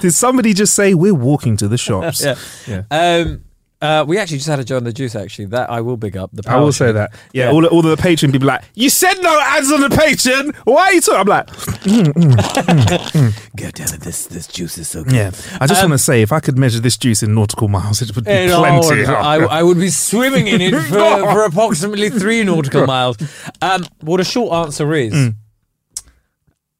Did 0.00 0.12
somebody 0.14 0.54
just 0.54 0.74
say 0.74 0.94
we're 0.94 1.14
walking 1.14 1.56
to 1.58 1.68
the 1.68 1.78
shops? 1.78 2.22
yeah. 2.24 2.36
Yeah. 2.66 2.82
Um, 2.90 3.44
uh, 3.80 4.04
we 4.06 4.16
actually 4.16 4.36
just 4.36 4.48
had 4.48 4.60
a 4.60 4.64
Joe 4.64 4.76
and 4.76 4.86
the 4.86 4.92
Juice. 4.92 5.16
Actually, 5.16 5.46
that 5.46 5.68
I 5.68 5.80
will 5.80 5.96
big 5.96 6.16
up. 6.16 6.30
The 6.32 6.48
I 6.48 6.56
will 6.58 6.70
say 6.72 6.92
that. 6.92 7.12
Yeah, 7.32 7.46
Yeah. 7.46 7.50
all, 7.52 7.66
all 7.66 7.82
the 7.82 7.96
patron 7.96 8.30
people 8.30 8.46
like, 8.46 8.62
you 8.74 8.88
said 8.88 9.14
no 9.20 9.40
ads 9.40 9.72
on 9.72 9.80
the 9.80 9.90
patron. 9.90 10.52
Why 10.64 10.82
are 10.84 10.92
you 10.92 11.00
talking? 11.00 11.18
I'm 11.20 11.26
like, 11.26 11.48
God 11.84 13.72
damn 13.74 13.94
it, 13.94 14.00
this 14.00 14.26
this 14.26 14.46
juice 14.46 14.78
is 14.78 14.88
so 14.88 15.02
good. 15.04 15.12
yeah. 15.12 15.30
I 15.60 15.66
just 15.66 15.82
Um, 15.82 15.90
want 15.90 15.98
to 16.00 16.04
say, 16.04 16.22
if 16.22 16.30
I 16.32 16.40
could 16.40 16.56
measure 16.58 16.80
this 16.80 16.96
juice 16.96 17.22
in 17.22 17.34
nautical 17.34 17.68
miles, 17.68 18.00
it 18.02 18.14
would 18.14 18.24
be 18.24 18.30
plenty. 18.48 19.04
I, 19.04 19.36
I 19.38 19.62
would 19.62 19.78
be 19.78 19.90
swimming 19.90 20.46
in 20.46 20.60
it 20.60 20.72
for, 20.84 20.98
for 21.32 21.44
approximately 21.44 22.08
three 22.10 22.42
nautical 22.44 22.86
miles. 22.86 23.16
Um, 23.60 23.84
well, 24.02 24.16
the 24.18 24.24
short 24.24 24.52
answer 24.66 24.92
is 24.94 25.12
Mm. 25.12 25.34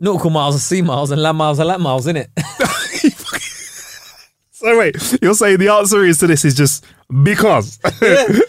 nautical 0.01 0.31
miles 0.31 0.57
are 0.57 0.61
sea 0.61 0.83
miles 0.83 1.11
and 1.11 1.21
land 1.23 1.37
miles 1.39 1.59
are 1.61 1.65
land 1.67 1.83
miles, 1.83 2.07
isn't 2.07 2.17
it? 2.17 2.31
so 4.53 4.79
wait, 4.79 4.97
you're 5.23 5.35
saying 5.35 5.59
the 5.59 5.69
answer 5.69 6.05
is 6.05 6.19
to 6.19 6.27
this 6.29 6.45
is 6.45 6.55
just 6.55 6.85
because 7.25 7.79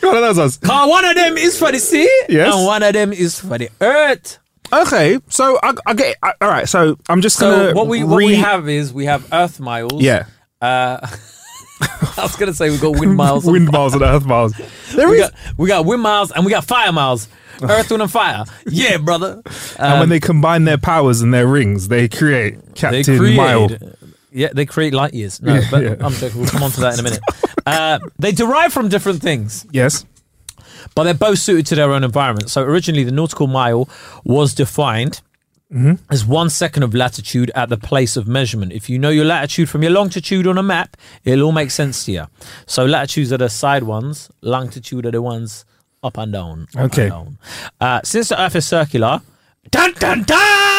one 0.02 0.16
of 0.18 0.36
those 0.36 0.38
ones. 0.38 0.60
One 0.64 1.06
of 1.06 1.16
them 1.16 1.38
is 1.38 1.58
for 1.58 1.72
the 1.72 1.80
sea, 1.80 2.10
Yes. 2.30 2.54
and 2.56 2.66
one 2.66 2.84
of 2.84 2.94
them 2.94 3.12
is 3.14 3.40
for 3.40 3.58
the 3.58 3.70
earth. 3.82 4.38
Okay, 4.74 5.20
so 5.30 5.60
I, 5.62 5.74
I 5.86 5.94
get. 5.94 6.18
I, 6.24 6.34
all 6.42 6.50
right, 6.50 6.68
so 6.68 6.98
I'm 7.08 7.22
just 7.22 7.40
gonna. 7.40 7.70
So 7.72 7.74
what 7.76 7.88
we 7.88 8.04
what 8.04 8.18
we 8.18 8.36
have 8.36 8.68
is 8.68 8.92
we 8.92 9.06
have 9.06 9.28
earth 9.32 9.60
miles. 9.60 10.02
Yeah, 10.02 10.26
Uh, 10.62 10.98
I 11.82 12.14
was 12.24 12.36
gonna 12.36 12.54
say 12.54 12.70
we 12.70 12.78
got 12.78 12.98
wind 13.00 13.16
miles. 13.16 13.46
wind 13.46 13.72
miles 13.72 13.94
and 13.94 14.02
earth 14.04 14.26
miles. 14.26 14.54
There 14.96 15.08
we 15.10 15.22
is, 15.22 15.30
got 15.30 15.40
we 15.58 15.68
got 15.68 15.86
wind 15.86 16.02
miles 16.02 16.32
and 16.32 16.46
we 16.46 16.52
got 16.52 16.66
fire 16.66 16.92
miles. 16.92 17.28
Earth, 17.62 17.92
wind, 17.92 18.02
and 18.02 18.12
fire. 18.12 18.46
Yeah, 18.66 18.98
brother. 18.98 19.42
and 19.78 20.00
when 20.00 20.10
they 20.10 20.20
combine 20.20 20.66
their 20.66 20.78
powers 20.80 21.22
and 21.22 21.34
their 21.34 21.46
rings, 21.48 21.88
they 21.88 22.10
create 22.10 22.56
They 22.66 22.74
Captain 22.74 23.18
create, 23.18 23.38
Mile. 23.38 23.70
yeah, 24.32 24.50
they 24.54 24.66
create 24.66 24.94
light 24.94 25.14
years. 25.14 25.40
No, 25.42 25.54
Yeah, 25.54 25.62
but 25.70 25.84
yeah. 25.84 25.96
I'm 26.02 26.14
joking. 26.14 26.42
We'll 26.42 26.50
come 26.50 26.64
on 26.64 26.72
to 26.72 26.82
that 26.82 26.96
in 26.96 27.00
a 27.00 27.04
minute. 27.04 27.20
Uh, 27.66 28.00
they 28.20 28.32
derive 28.32 28.74
from 28.74 28.90
different 28.90 29.22
things, 29.22 29.66
Yes. 29.72 30.04
But 30.96 31.04
they're 31.04 31.14
both 31.14 31.40
suited 31.40 31.66
to 31.68 31.76
their 31.76 31.92
own 31.92 32.04
environment. 32.04 32.50
So 32.50 32.62
originally, 32.64 33.04
the 33.04 33.12
nautical 33.12 33.48
mile 33.48 33.90
was 34.24 34.54
defined 34.54 35.22
Mm-hmm. 35.74 35.94
as 36.14 36.24
one 36.24 36.52
second 36.52 36.84
of 36.84 36.94
latitude 36.94 37.50
at 37.56 37.68
the 37.70 37.78
place 37.78 38.16
of 38.16 38.28
measurement. 38.28 38.72
If 38.74 38.92
you 38.92 39.00
know 39.00 39.10
your 39.10 39.26
latitude 39.26 39.70
from 39.72 39.82
your 39.82 39.92
longitude 39.92 40.46
on 40.46 40.60
a 40.60 40.62
map, 40.62 40.96
it'll 41.24 41.46
all 41.46 41.52
make 41.52 41.72
sense 41.72 42.06
to 42.06 42.12
you. 42.12 42.26
So 42.68 42.86
latitudes 42.86 43.34
are 43.34 43.40
the 43.40 43.50
side 43.50 43.82
ones, 43.82 44.30
longitude 44.42 45.04
are 45.08 45.12
the 45.12 45.24
ones 45.24 45.66
up 46.04 46.20
and 46.20 46.32
down. 46.32 46.68
up 46.78 46.84
Okay. 46.92 47.04
and 47.04 47.12
down. 47.12 47.38
Uh, 47.82 48.02
since 48.04 48.30
the 48.30 48.40
Earth 48.40 48.56
is 48.56 48.68
circular, 48.68 49.22
dun 49.72 49.94
dun 49.94 50.22
dun. 50.22 50.73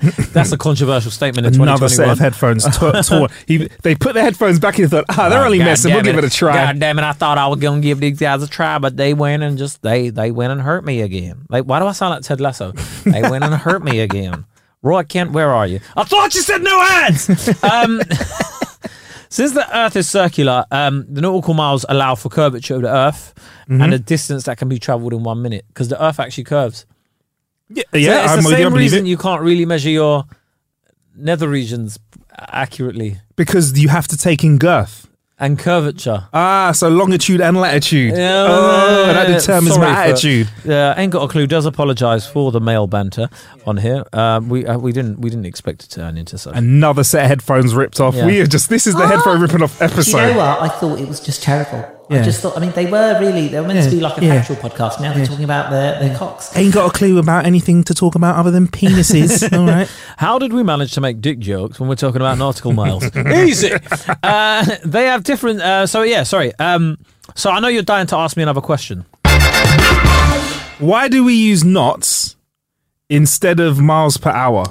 That's 0.32 0.52
a 0.52 0.58
controversial 0.58 1.10
statement 1.10 1.46
in 1.46 1.60
Another 1.60 1.88
set 1.88 2.08
of 2.08 2.18
headphones. 2.18 2.64
T- 2.64 3.02
tore. 3.02 3.28
He, 3.46 3.68
they 3.82 3.94
put 3.94 4.14
their 4.14 4.22
headphones 4.24 4.58
back 4.58 4.78
in 4.78 4.84
and 4.84 4.90
thought, 4.90 5.04
ah, 5.10 5.28
they're 5.28 5.42
Oh, 5.42 5.44
only 5.46 5.58
God 5.58 5.64
messing. 5.66 5.92
We'll 5.92 6.02
damn 6.02 6.14
give 6.16 6.24
it 6.24 6.32
a 6.32 6.34
try. 6.34 6.54
God 6.54 6.78
damn 6.80 6.98
it! 6.98 7.02
I 7.04 7.12
thought 7.12 7.36
I 7.38 7.46
was 7.48 7.58
gonna 7.60 7.80
give 7.80 8.00
these 8.00 8.18
guys 8.18 8.42
a 8.42 8.48
try, 8.48 8.78
but 8.78 8.96
they 8.96 9.12
went 9.14 9.42
and 9.42 9.58
just 9.58 9.82
they 9.82 10.08
they 10.10 10.30
went 10.30 10.52
and 10.52 10.60
hurt 10.62 10.84
me 10.84 11.02
again. 11.02 11.46
Like, 11.48 11.64
why 11.64 11.78
do 11.80 11.86
I 11.86 11.92
sound 11.92 12.14
like 12.14 12.22
Ted 12.22 12.40
Lasso? 12.40 12.72
They 13.04 13.22
went 13.22 13.44
and 13.44 13.54
hurt 13.54 13.82
me 13.84 14.00
again. 14.00 14.46
Roy 14.82 15.02
Kent, 15.02 15.32
where 15.32 15.50
are 15.52 15.66
you? 15.66 15.80
I 15.96 16.04
thought 16.04 16.34
you 16.34 16.40
said 16.40 16.62
no 16.62 16.80
ads. 16.80 17.28
um, 17.62 18.00
since 19.28 19.52
the 19.52 19.66
Earth 19.76 19.96
is 19.96 20.08
circular, 20.08 20.64
um, 20.70 21.06
the 21.08 21.20
nautical 21.20 21.54
miles 21.54 21.84
allow 21.88 22.14
for 22.14 22.28
curvature 22.30 22.76
of 22.76 22.82
the 22.82 22.88
Earth 22.94 23.34
Mm-hmm. 23.68 23.82
and 23.82 23.94
a 23.94 24.00
distance 24.00 24.44
that 24.46 24.58
can 24.58 24.68
be 24.68 24.80
travelled 24.80 25.12
in 25.12 25.22
one 25.22 25.42
minute 25.42 25.64
because 25.68 25.86
the 25.86 26.04
Earth 26.04 26.18
actually 26.18 26.42
curves. 26.42 26.86
Yeah, 27.72 27.84
So 27.92 27.98
yeah 27.98 28.24
it's 28.24 28.32
I'm 28.32 28.42
the 28.42 28.48
with 28.50 28.58
you. 28.58 28.66
I 28.66 28.68
same 28.68 28.74
reason 28.78 29.06
it. 29.06 29.08
you 29.08 29.16
can't 29.16 29.42
really 29.42 29.64
measure 29.64 29.90
your 29.90 30.24
nether 31.16 31.48
regions 31.48 31.98
accurately 32.38 33.18
Because 33.36 33.78
you 33.80 33.88
have 33.88 34.06
to 34.08 34.16
take 34.16 34.42
in 34.44 34.58
girth. 34.58 35.06
and 35.38 35.58
curvature. 35.58 36.28
Ah, 36.34 36.70
so 36.72 36.88
longitude 36.90 37.40
and 37.40 37.56
latitude. 37.56 38.12
Yeah, 38.14 38.44
oh, 38.46 39.06
that 39.06 39.30
uh, 39.30 39.38
determines 39.38 39.74
sorry 39.74 39.86
my 39.92 40.06
attitude. 40.06 40.48
Yeah, 40.66 40.94
ain't 40.98 41.12
got 41.12 41.22
a 41.22 41.28
clue. 41.28 41.46
Does 41.46 41.64
apologise 41.64 42.26
for 42.26 42.52
the 42.52 42.60
male 42.60 42.86
banter 42.86 43.28
on 43.66 43.78
here. 43.78 44.04
Um, 44.12 44.50
we 44.50 44.66
uh, 44.66 44.76
we 44.78 44.92
didn't 44.92 45.20
we 45.20 45.30
didn't 45.30 45.46
expect 45.46 45.80
to 45.80 45.88
turn 45.88 46.18
into 46.18 46.36
such. 46.36 46.54
Another 46.56 47.04
set 47.04 47.22
of 47.24 47.28
headphones 47.28 47.74
ripped 47.74 48.00
off. 48.00 48.14
Yeah. 48.14 48.26
We 48.26 48.40
are 48.42 48.46
just 48.46 48.68
this 48.68 48.86
is 48.86 48.94
the 48.94 49.06
headphone 49.06 49.40
ripping 49.40 49.62
off 49.62 49.78
Do 49.78 49.84
episode. 49.86 50.18
you 50.18 50.32
know 50.32 50.38
what? 50.38 50.60
I 50.60 50.68
thought 50.68 50.98
it 51.00 51.08
was 51.08 51.20
just 51.20 51.42
terrible. 51.42 51.88
Yeah. 52.10 52.20
I 52.20 52.24
just 52.24 52.40
thought. 52.42 52.56
I 52.56 52.60
mean, 52.60 52.72
they 52.72 52.86
were 52.90 53.18
really. 53.20 53.46
They 53.48 53.60
were 53.60 53.66
meant 53.68 53.84
to 53.84 53.90
be 53.90 54.00
like 54.00 54.18
a 54.18 54.24
Yeah. 54.24 54.42
factual 54.42 54.56
podcast. 54.56 55.00
Now 55.00 55.12
they're 55.12 55.24
talking 55.24 55.44
about 55.44 55.70
their, 55.70 56.00
their 56.00 56.16
cocks. 56.18 56.54
Ain't 56.56 56.74
got 56.74 56.92
a 56.92 56.98
clue 56.98 57.18
about 57.18 57.46
anything 57.46 57.84
to 57.84 57.94
talk 57.94 58.16
about 58.16 58.34
other 58.36 58.50
than 58.50 58.66
penises. 58.66 59.50
All 59.56 59.64
right. 59.66 59.88
How 60.16 60.38
did 60.38 60.52
we 60.52 60.62
manage 60.64 60.92
to 60.94 61.00
make 61.00 61.20
dick 61.20 61.38
jokes 61.38 61.78
when 61.78 61.88
we're 61.88 61.94
talking 61.94 62.20
about 62.20 62.36
nautical 62.36 62.72
miles? 62.72 63.04
Easy. 63.16 63.70
Uh, 64.24 64.66
they 64.84 65.04
have 65.06 65.22
different. 65.22 65.60
Uh, 65.60 65.86
so 65.86 66.02
yeah, 66.02 66.24
sorry. 66.24 66.52
Um, 66.58 66.98
so 67.36 67.50
I 67.50 67.60
know 67.60 67.68
you're 67.68 67.82
dying 67.84 68.08
to 68.08 68.16
ask 68.16 68.36
me 68.36 68.42
another 68.42 68.60
question. 68.60 69.04
Why 70.80 71.08
do 71.08 71.22
we 71.24 71.34
use 71.34 71.62
knots 71.62 72.36
instead 73.08 73.60
of 73.60 73.78
miles 73.80 74.16
per 74.16 74.30
hour? 74.30 74.64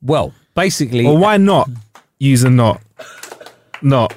Well, 0.00 0.32
basically, 0.54 1.04
Or 1.04 1.18
why 1.18 1.36
not 1.36 1.68
use 2.18 2.44
a 2.44 2.50
knot? 2.50 2.80
Not. 3.82 4.14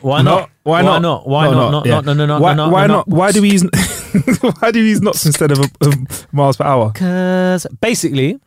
Why 0.00 0.22
Not-? 0.22 0.50
Why 0.62 0.82
not? 0.82 1.02
not? 1.02 1.28
Why 1.28 1.44
No, 1.44 1.52
not? 1.52 1.58
not, 1.58 1.70
Not, 1.70 1.86
yeah. 1.86 1.94
not, 1.94 2.04
no, 2.06 2.12
no, 2.14 2.26
no, 2.26 2.40
Why, 2.40 2.54
no, 2.54 2.66
no, 2.66 2.72
why 2.72 2.86
no, 2.86 2.94
not? 2.96 3.08
Why 3.08 3.32
do 3.32 3.42
we 3.42 3.50
use? 3.52 3.62
why 4.60 4.70
do 4.70 4.80
we 4.82 4.88
use 4.90 5.00
knots 5.00 5.24
instead 5.26 5.50
of, 5.52 5.58
of 5.80 6.32
miles 6.32 6.56
per 6.56 6.64
hour? 6.64 6.90
Because 6.92 7.66
basically, 7.80 8.38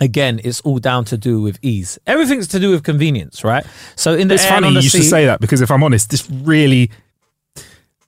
again, 0.00 0.40
it's 0.44 0.60
all 0.62 0.78
down 0.78 1.04
to 1.06 1.16
do 1.16 1.40
with 1.40 1.58
ease. 1.62 1.98
Everything's 2.06 2.48
to 2.48 2.60
do 2.60 2.70
with 2.70 2.82
convenience, 2.84 3.42
right? 3.44 3.64
So 3.96 4.14
in 4.14 4.28
the 4.28 4.34
It's 4.34 4.44
air 4.44 4.50
funny 4.50 4.74
the 4.74 4.82
you 4.82 4.88
should 4.88 5.02
sea- 5.02 5.08
say 5.10 5.26
that 5.26 5.40
because 5.40 5.60
if 5.60 5.70
I'm 5.70 5.82
honest, 5.82 6.10
this 6.10 6.28
really. 6.30 6.90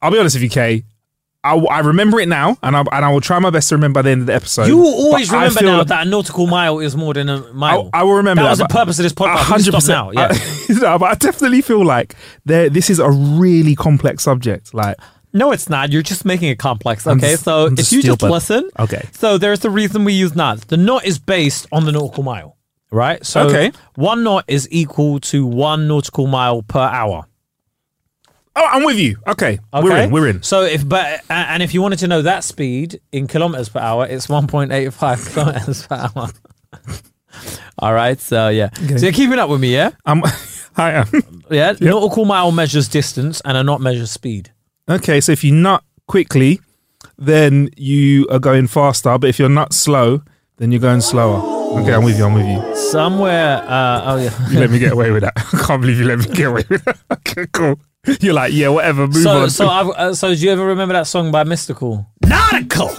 I'll 0.00 0.10
be 0.12 0.18
honest 0.18 0.36
with 0.36 0.42
you, 0.44 0.50
Kay. 0.50 0.84
I, 1.44 1.54
I 1.56 1.78
remember 1.80 2.18
it 2.18 2.28
now, 2.28 2.56
and 2.64 2.76
I 2.76 2.80
and 2.80 3.04
I 3.04 3.12
will 3.12 3.20
try 3.20 3.38
my 3.38 3.50
best 3.50 3.68
to 3.68 3.76
remember 3.76 3.98
by 3.98 4.02
the 4.02 4.10
end 4.10 4.20
of 4.22 4.26
the 4.26 4.34
episode. 4.34 4.66
You 4.66 4.76
will 4.76 4.92
always 4.92 5.30
remember 5.30 5.62
now 5.62 5.84
that 5.84 6.06
a 6.06 6.10
nautical 6.10 6.48
mile 6.48 6.80
is 6.80 6.96
more 6.96 7.14
than 7.14 7.28
a 7.28 7.52
mile. 7.52 7.90
I, 7.92 8.00
I 8.00 8.02
will 8.02 8.14
remember 8.14 8.42
that 8.42 8.46
that. 8.46 8.50
was 8.50 8.58
the 8.58 8.66
purpose 8.68 8.98
of 8.98 9.04
this 9.04 9.12
podcast. 9.12 9.50
a 9.50 9.54
We 9.56 9.62
can 9.72 9.80
stop 9.80 9.88
now. 9.88 10.10
Yeah. 10.10 10.28
I- 10.32 10.72
no, 10.80 10.98
but 10.98 11.10
I 11.10 11.14
definitely 11.14 11.62
feel 11.62 11.84
like 11.84 12.14
there. 12.44 12.68
This 12.68 12.90
is 12.90 12.98
a 12.98 13.10
really 13.10 13.76
complex 13.76 14.24
subject. 14.24 14.74
Like, 14.74 14.96
no, 15.32 15.52
it's 15.52 15.68
not. 15.70 15.92
You're 15.92 16.02
just 16.02 16.24
making 16.24 16.48
it 16.48 16.58
complex. 16.58 17.06
Okay, 17.06 17.32
just- 17.32 17.44
so 17.44 17.66
if 17.66 17.92
you 17.92 18.02
just 18.02 18.20
listen, 18.22 18.68
Okay. 18.78 19.08
So 19.12 19.38
there's 19.38 19.60
the 19.60 19.70
reason 19.70 20.04
we 20.04 20.14
use 20.14 20.34
knots. 20.34 20.64
The 20.64 20.76
knot 20.76 21.04
is 21.04 21.20
based 21.20 21.66
on 21.70 21.84
the 21.84 21.92
nautical 21.92 22.24
mile, 22.24 22.56
right? 22.90 23.24
So 23.24 23.46
Okay. 23.48 23.70
one 23.94 24.24
knot 24.24 24.44
is 24.48 24.66
equal 24.72 25.20
to 25.20 25.46
one 25.46 25.86
nautical 25.86 26.26
mile 26.26 26.62
per 26.62 26.80
hour. 26.80 27.26
Oh, 28.58 28.66
I'm 28.70 28.84
with 28.84 28.98
you. 28.98 29.16
Okay, 29.26 29.58
Okay, 29.72 29.82
we're 29.84 29.96
in. 30.02 30.10
We're 30.10 30.28
in. 30.28 30.42
So 30.42 30.62
if 30.62 30.86
but 30.88 31.22
and 31.30 31.62
if 31.62 31.72
you 31.74 31.80
wanted 31.82 32.00
to 32.00 32.08
know 32.08 32.22
that 32.22 32.44
speed 32.44 33.00
in 33.12 33.26
kilometers 33.26 33.68
per 33.68 33.80
hour, 33.80 34.06
it's 34.06 34.26
1.85 34.26 35.32
kilometers 35.32 35.86
per 35.86 36.10
hour. 36.14 36.28
All 37.78 37.94
right, 37.94 38.18
so 38.18 38.48
yeah, 38.48 38.70
so 38.74 38.96
you're 38.96 39.12
keeping 39.12 39.38
up 39.38 39.48
with 39.48 39.60
me, 39.60 39.72
yeah, 39.72 39.90
I'm, 40.04 40.22
I 40.76 40.90
am. 40.92 41.06
yeah. 41.50 41.74
Nautical 41.80 42.24
mile 42.24 42.50
measures 42.50 42.88
distance, 42.88 43.40
and 43.44 43.56
a 43.56 43.62
knot 43.62 43.80
measures 43.80 44.10
speed. 44.10 44.52
Okay, 44.88 45.20
so 45.20 45.30
if 45.32 45.44
you 45.44 45.52
nut 45.54 45.84
quickly, 46.08 46.60
then 47.16 47.68
you 47.76 48.26
are 48.30 48.40
going 48.40 48.66
faster. 48.66 49.16
But 49.18 49.30
if 49.30 49.38
you're 49.38 49.48
not 49.48 49.72
slow, 49.72 50.22
then 50.56 50.72
you're 50.72 50.80
going 50.80 51.00
slower. 51.00 51.56
Okay, 51.80 51.92
I'm 51.92 52.02
with 52.02 52.18
you. 52.18 52.24
I'm 52.24 52.32
with 52.34 52.46
you. 52.46 52.76
Somewhere. 52.90 53.58
Uh, 53.62 54.02
oh 54.06 54.16
yeah. 54.16 54.48
You 54.50 54.58
let 54.58 54.70
me 54.70 54.78
get 54.78 54.92
away 54.92 55.10
with 55.10 55.22
that. 55.22 55.34
I 55.36 55.66
can't 55.66 55.80
believe 55.82 55.98
you 55.98 56.06
let 56.06 56.18
me 56.18 56.24
get 56.34 56.46
away 56.46 56.64
with 56.68 56.84
that. 56.84 56.96
Okay, 57.12 57.46
cool. 57.52 57.78
You're 58.20 58.34
like, 58.34 58.52
yeah, 58.52 58.68
whatever. 58.68 59.06
Move 59.06 59.16
So, 59.22 59.42
on. 59.42 59.50
so, 59.50 59.68
I've, 59.68 59.88
uh, 59.88 60.14
so, 60.14 60.34
do 60.34 60.40
you 60.40 60.50
ever 60.50 60.64
remember 60.66 60.94
that 60.94 61.06
song 61.06 61.30
by 61.30 61.44
Mystikal? 61.44 62.06
Nautical. 62.24 62.90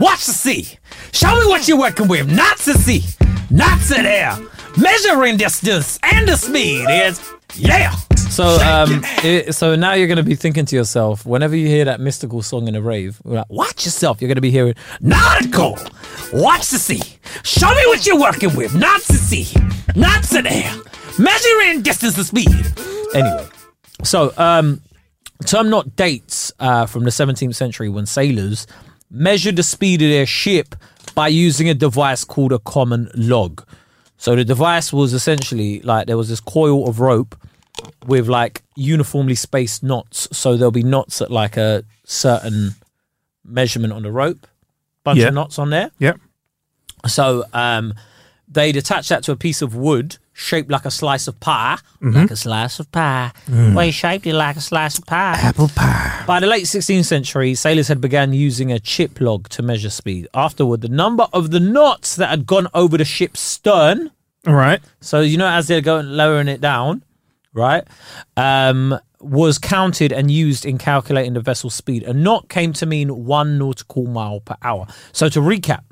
Watch 0.00 0.26
the 0.26 0.32
sea. 0.32 0.68
Show 1.12 1.34
me 1.40 1.46
what 1.46 1.66
you're 1.68 1.78
working 1.78 2.08
with. 2.08 2.30
Knots 2.30 2.68
at 2.68 2.76
sea. 2.76 3.02
Knots 3.50 3.90
in 3.90 4.06
air. 4.06 4.36
Measuring 4.76 5.36
distance 5.36 5.98
and 6.02 6.26
the 6.26 6.36
speed 6.36 6.86
is 6.88 7.20
yeah. 7.56 7.90
So, 8.30 8.44
um, 8.64 9.02
it, 9.22 9.54
so 9.54 9.76
now 9.76 9.92
you're 9.92 10.06
going 10.06 10.16
to 10.16 10.22
be 10.22 10.34
thinking 10.34 10.64
to 10.64 10.74
yourself, 10.76 11.26
whenever 11.26 11.54
you 11.54 11.66
hear 11.66 11.84
that 11.84 12.00
mystical 12.00 12.40
song 12.40 12.66
in 12.66 12.74
a 12.74 12.80
rave, 12.80 13.20
like, 13.24 13.44
watch 13.50 13.84
yourself. 13.84 14.22
You're 14.22 14.28
going 14.28 14.36
to 14.36 14.40
be 14.40 14.50
hearing, 14.50 14.74
Nautical. 15.02 15.72
Watch 16.32 16.70
the 16.70 16.78
sea. 16.78 17.02
Show 17.44 17.68
me 17.68 17.82
what 17.88 18.06
you're 18.06 18.18
working 18.18 18.56
with. 18.56 18.74
Knots 18.74 19.10
at 19.10 19.16
sea. 19.16 19.46
Knots 19.94 20.34
in 20.34 20.46
air. 20.46 20.74
Measuring 21.18 21.82
distance 21.82 22.16
and 22.16 22.26
speed. 22.26 22.48
anyway. 23.14 23.46
So, 24.02 24.32
um, 24.36 24.80
term 25.46 25.70
not 25.70 25.96
dates 25.96 26.52
uh, 26.60 26.86
from 26.86 27.04
the 27.04 27.10
17th 27.10 27.54
century 27.54 27.88
when 27.88 28.06
sailors 28.06 28.66
measured 29.10 29.56
the 29.56 29.62
speed 29.62 30.02
of 30.02 30.08
their 30.08 30.26
ship 30.26 30.74
by 31.14 31.28
using 31.28 31.68
a 31.68 31.74
device 31.74 32.24
called 32.24 32.52
a 32.52 32.58
common 32.60 33.10
log. 33.14 33.64
So 34.16 34.36
the 34.36 34.44
device 34.44 34.92
was 34.92 35.12
essentially 35.12 35.80
like 35.82 36.06
there 36.06 36.16
was 36.16 36.28
this 36.28 36.40
coil 36.40 36.88
of 36.88 37.00
rope 37.00 37.34
with 38.06 38.28
like 38.28 38.62
uniformly 38.76 39.34
spaced 39.34 39.82
knots. 39.82 40.28
So 40.32 40.56
there'll 40.56 40.70
be 40.70 40.84
knots 40.84 41.20
at 41.20 41.30
like 41.30 41.56
a 41.56 41.84
certain 42.04 42.70
measurement 43.44 43.92
on 43.92 44.02
the 44.04 44.12
rope, 44.12 44.46
bunch 45.04 45.18
Yeah. 45.18 45.28
of 45.28 45.34
knots 45.34 45.58
on 45.58 45.70
there. 45.70 45.90
Yep. 45.98 46.20
So 47.08 47.44
um, 47.52 47.94
they'd 48.52 48.76
attach 48.76 49.08
that 49.08 49.22
to 49.24 49.32
a 49.32 49.36
piece 49.36 49.62
of 49.62 49.74
wood 49.74 50.16
shaped 50.34 50.70
like 50.70 50.84
a 50.84 50.90
slice 50.90 51.28
of 51.28 51.38
pie. 51.40 51.78
Mm-hmm. 52.00 52.16
Like 52.16 52.30
a 52.30 52.36
slice 52.36 52.80
of 52.80 52.90
pie. 52.90 53.32
Mm. 53.46 53.74
Well, 53.74 53.84
he 53.84 53.90
shaped 53.92 54.26
it 54.26 54.34
like 54.34 54.56
a 54.56 54.60
slice 54.60 54.98
of 54.98 55.06
pie. 55.06 55.34
Apple 55.38 55.68
pie. 55.68 56.24
By 56.26 56.40
the 56.40 56.46
late 56.46 56.64
16th 56.64 57.04
century, 57.04 57.54
sailors 57.54 57.88
had 57.88 58.00
begun 58.00 58.32
using 58.32 58.72
a 58.72 58.78
chip 58.80 59.20
log 59.20 59.48
to 59.50 59.62
measure 59.62 59.90
speed. 59.90 60.28
Afterward, 60.34 60.80
the 60.80 60.88
number 60.88 61.26
of 61.32 61.50
the 61.50 61.60
knots 61.60 62.16
that 62.16 62.30
had 62.30 62.46
gone 62.46 62.66
over 62.74 62.96
the 62.96 63.04
ship's 63.04 63.40
stern, 63.40 64.10
All 64.46 64.54
right. 64.54 64.80
so 65.00 65.20
you 65.20 65.36
know 65.36 65.48
as 65.48 65.66
they're 65.68 65.80
going 65.80 66.06
lowering 66.06 66.48
it 66.48 66.60
down, 66.60 67.04
right, 67.52 67.86
um, 68.36 68.98
was 69.20 69.58
counted 69.58 70.12
and 70.12 70.30
used 70.30 70.64
in 70.64 70.78
calculating 70.78 71.34
the 71.34 71.40
vessel's 71.40 71.74
speed. 71.74 72.02
A 72.04 72.12
knot 72.12 72.48
came 72.48 72.72
to 72.74 72.86
mean 72.86 73.24
one 73.24 73.58
nautical 73.58 74.06
mile 74.06 74.40
per 74.40 74.56
hour. 74.62 74.86
So 75.12 75.28
to 75.28 75.40
recap, 75.40 75.82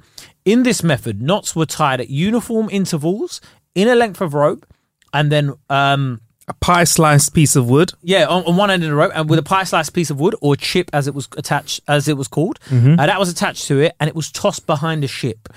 in 0.44 0.62
this 0.62 0.82
method, 0.82 1.20
knots 1.22 1.54
were 1.54 1.66
tied 1.66 2.00
at 2.00 2.08
uniform 2.10 2.68
intervals 2.70 3.40
in 3.74 3.88
a 3.88 3.94
length 3.94 4.20
of 4.20 4.34
rope, 4.34 4.66
and 5.12 5.30
then 5.30 5.54
um, 5.68 6.20
A 6.48 6.54
pie 6.54 6.84
sliced 6.84 7.34
piece 7.34 7.54
of 7.56 7.68
wood. 7.68 7.92
yeah, 8.02 8.26
on, 8.26 8.44
on 8.44 8.56
one 8.56 8.70
end 8.70 8.82
of 8.82 8.88
the 8.90 8.94
rope, 8.96 9.12
and 9.14 9.28
with 9.30 9.38
a 9.38 9.42
pie 9.42 9.64
sliced 9.64 9.92
piece 9.94 10.10
of 10.10 10.18
wood 10.18 10.34
or 10.40 10.56
chip, 10.56 10.90
as 10.92 11.06
it 11.06 11.14
was 11.14 11.28
attached, 11.36 11.80
as 11.86 12.08
it 12.08 12.16
was 12.16 12.26
called, 12.28 12.58
uh, 12.70 13.06
that 13.06 13.18
was 13.18 13.28
attached 13.28 13.66
to 13.68 13.78
it, 13.80 13.94
and 14.00 14.08
it 14.08 14.14
was 14.16 14.30
tossed 14.32 14.66
behind 14.66 15.02
the 15.02 15.08
ship. 15.08 15.48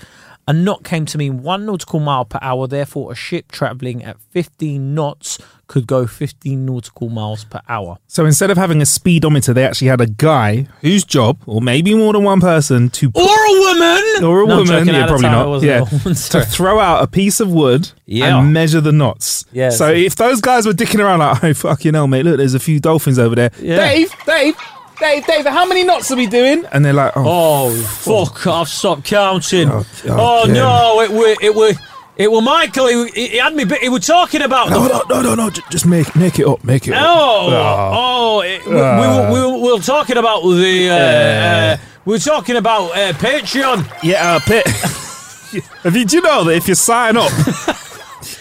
A 0.47 0.51
knot 0.53 0.83
came 0.83 1.05
to 1.05 1.17
mean 1.17 1.41
one 1.41 1.65
nautical 1.65 1.99
mile 2.01 2.25
per 2.25 2.39
hour. 2.41 2.67
Therefore, 2.67 3.11
a 3.13 3.15
ship 3.15 3.49
traveling 3.51 4.03
at 4.03 4.17
15 4.31 4.93
knots 4.93 5.39
could 5.67 5.87
go 5.87 6.05
15 6.05 6.65
nautical 6.65 7.07
miles 7.09 7.45
per 7.45 7.61
hour. 7.69 7.97
So 8.07 8.25
instead 8.25 8.51
of 8.51 8.57
having 8.57 8.81
a 8.81 8.85
speedometer, 8.85 9.53
they 9.53 9.63
actually 9.65 9.87
had 9.87 10.01
a 10.01 10.05
guy 10.05 10.67
whose 10.81 11.05
job, 11.05 11.37
or 11.45 11.61
maybe 11.61 11.95
more 11.95 12.11
than 12.11 12.23
one 12.23 12.41
person, 12.41 12.89
to 12.89 13.09
Or 13.15 13.21
a 13.23 13.59
woman. 13.59 14.03
or 14.25 14.43
a 14.43 14.47
No, 14.47 14.57
woman, 14.57 14.85
yeah, 14.87 15.07
probably 15.07 15.29
not, 15.29 15.63
yeah, 15.63 15.79
to 15.85 16.41
throw 16.45 16.77
out 16.79 17.01
a 17.01 17.07
piece 17.07 17.39
of 17.39 17.49
wood 17.49 17.91
Yeah. 18.05 18.37
and 18.39 18.51
measure 18.53 18.81
the 18.81 18.91
knots. 18.91 19.45
Yeah, 19.53 19.69
So 19.69 19.77
so- 19.87 19.93
if 19.93 20.15
those 20.17 20.41
guys 20.41 20.65
were 20.65 20.73
dicking 20.73 20.99
around 20.99 21.19
like, 21.19 21.41
oh 21.43 21.53
fuck 21.53 21.85
you 21.85 21.93
know, 21.93 22.05
mate, 22.05 22.25
look, 22.25 22.37
there's 22.37 22.53
a 22.53 22.59
few 22.59 22.81
dolphins 22.81 23.17
over 23.17 23.33
there. 23.33 23.51
Yeah. 23.61 23.77
Dave, 23.77 24.13
Dave, 24.25 24.55
Dave, 24.99 25.25
Dave, 25.25 25.45
how 25.45 25.65
many 25.65 25.83
knots 25.83 26.11
are 26.11 26.15
we 26.15 26.27
doing? 26.27 26.65
And 26.71 26.85
they're 26.85 26.93
like, 26.93 27.13
oh, 27.15 27.23
Oh, 27.25 27.75
fuck! 27.83 28.47
I've 28.47 28.67
stopped 28.69 29.03
counting. 29.05 29.69
Oh, 29.69 29.85
Oh, 30.05 30.43
oh, 30.45 30.51
no! 30.51 31.01
It 31.01 31.11
were 31.11 31.35
it 31.41 31.55
were 31.55 31.71
it 32.15 32.31
were 32.31 32.41
Michael. 32.41 32.87
He, 32.87 33.07
he 33.09 33.27
he 33.29 33.37
had 33.37 33.55
me. 33.55 33.65
bit- 33.65 33.81
He 33.81 33.89
was 33.89 34.05
talking 34.05 34.41
about. 34.43 34.69
no, 34.69 34.83
the- 34.87 35.03
no, 35.09 35.21
no, 35.21 35.35
no, 35.35 35.35
no, 35.35 35.49
just 35.71 35.85
make 35.87 36.15
make 36.15 36.39
it 36.39 36.47
up, 36.47 36.63
make 36.63 36.87
it 36.87 36.93
up. 36.93 37.03
Oh, 37.05 37.49
Ah. 37.51 37.91
oh! 37.93 38.41
It, 38.41 38.65
we, 38.65 38.71
we, 38.73 38.79
were, 38.79 39.29
we, 39.57 39.61
we 39.63 39.73
were 39.73 39.79
talking 39.79 40.17
about 40.17 40.41
the. 40.43 40.89
Uh, 40.89 40.95
uh, 40.95 41.77
we 42.05 42.13
were 42.13 42.19
talking 42.19 42.55
about 42.55 42.91
uh, 42.91 43.13
Patreon. 43.13 43.85
Yeah, 44.03 44.35
uh, 44.35 44.39
pit. 44.41 44.67
Have 45.83 45.95
you, 45.95 46.05
do 46.05 46.17
you 46.17 46.21
know 46.23 46.43
that 46.45 46.55
if 46.55 46.67
you 46.67 46.75
sign 46.75 47.15
up, 47.17 47.31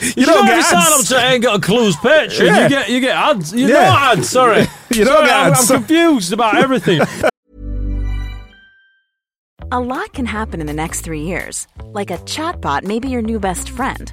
you, 0.17 0.23
You 0.23 0.27
don't 0.27 0.45
know, 0.45 0.51
get 0.51 0.51
every 0.53 0.63
sign 0.65 0.79
up 0.93 0.99
ads? 0.99 1.09
to 1.09 1.17
Ain't 1.25 1.43
Got 1.43 1.59
a 1.59 1.61
Clues 1.61 1.97
Patreon. 1.97 2.47
Yeah. 2.47 2.63
You 2.65 2.69
get 2.69 2.89
you 2.91 3.01
get 3.01 3.17
ads. 3.17 3.53
You 3.53 3.67
Yeah. 3.69 3.75
know 3.75 3.97
ads. 3.99 4.29
Sorry, 4.29 4.61
You 4.93 5.05
don't 5.05 5.15
Sorry, 5.15 5.27
get 5.27 5.37
I'm, 5.37 5.53
ads. 5.53 5.71
I'm 5.71 5.77
confused 5.79 6.33
about 6.33 6.57
everything. 6.65 7.01
A 9.71 9.81
lot 9.81 10.13
can 10.13 10.27
happen 10.27 10.61
in 10.61 10.67
the 10.67 10.73
next 10.75 11.01
three 11.01 11.23
years. 11.23 11.67
Like 11.93 12.11
a 12.11 12.19
chatbot 12.19 12.83
may 12.85 12.99
be 13.01 13.09
your 13.09 13.23
new 13.23 13.39
best 13.41 13.71
friend. 13.71 14.13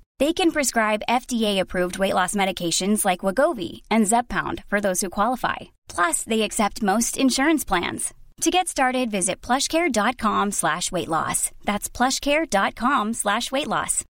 They 0.21 0.33
can 0.33 0.51
prescribe 0.51 1.01
FDA-approved 1.09 1.97
weight 1.97 2.13
loss 2.13 2.35
medications 2.35 3.03
like 3.03 3.25
Wegovy 3.25 3.81
and 3.89 4.05
Zepbound 4.05 4.63
for 4.67 4.79
those 4.79 5.01
who 5.01 5.09
qualify. 5.09 5.55
Plus, 5.87 6.23
they 6.25 6.43
accept 6.43 6.83
most 6.83 7.17
insurance 7.17 7.65
plans. 7.65 8.13
To 8.41 8.51
get 8.51 8.67
started, 8.67 9.09
visit 9.09 9.41
plushcare.com 9.41 10.51
slash 10.51 10.91
weight 10.91 11.07
loss. 11.07 11.49
That's 11.65 11.89
plushcare.com 11.89 13.13
slash 13.13 13.51
weight 13.51 13.67
loss. 13.67 14.05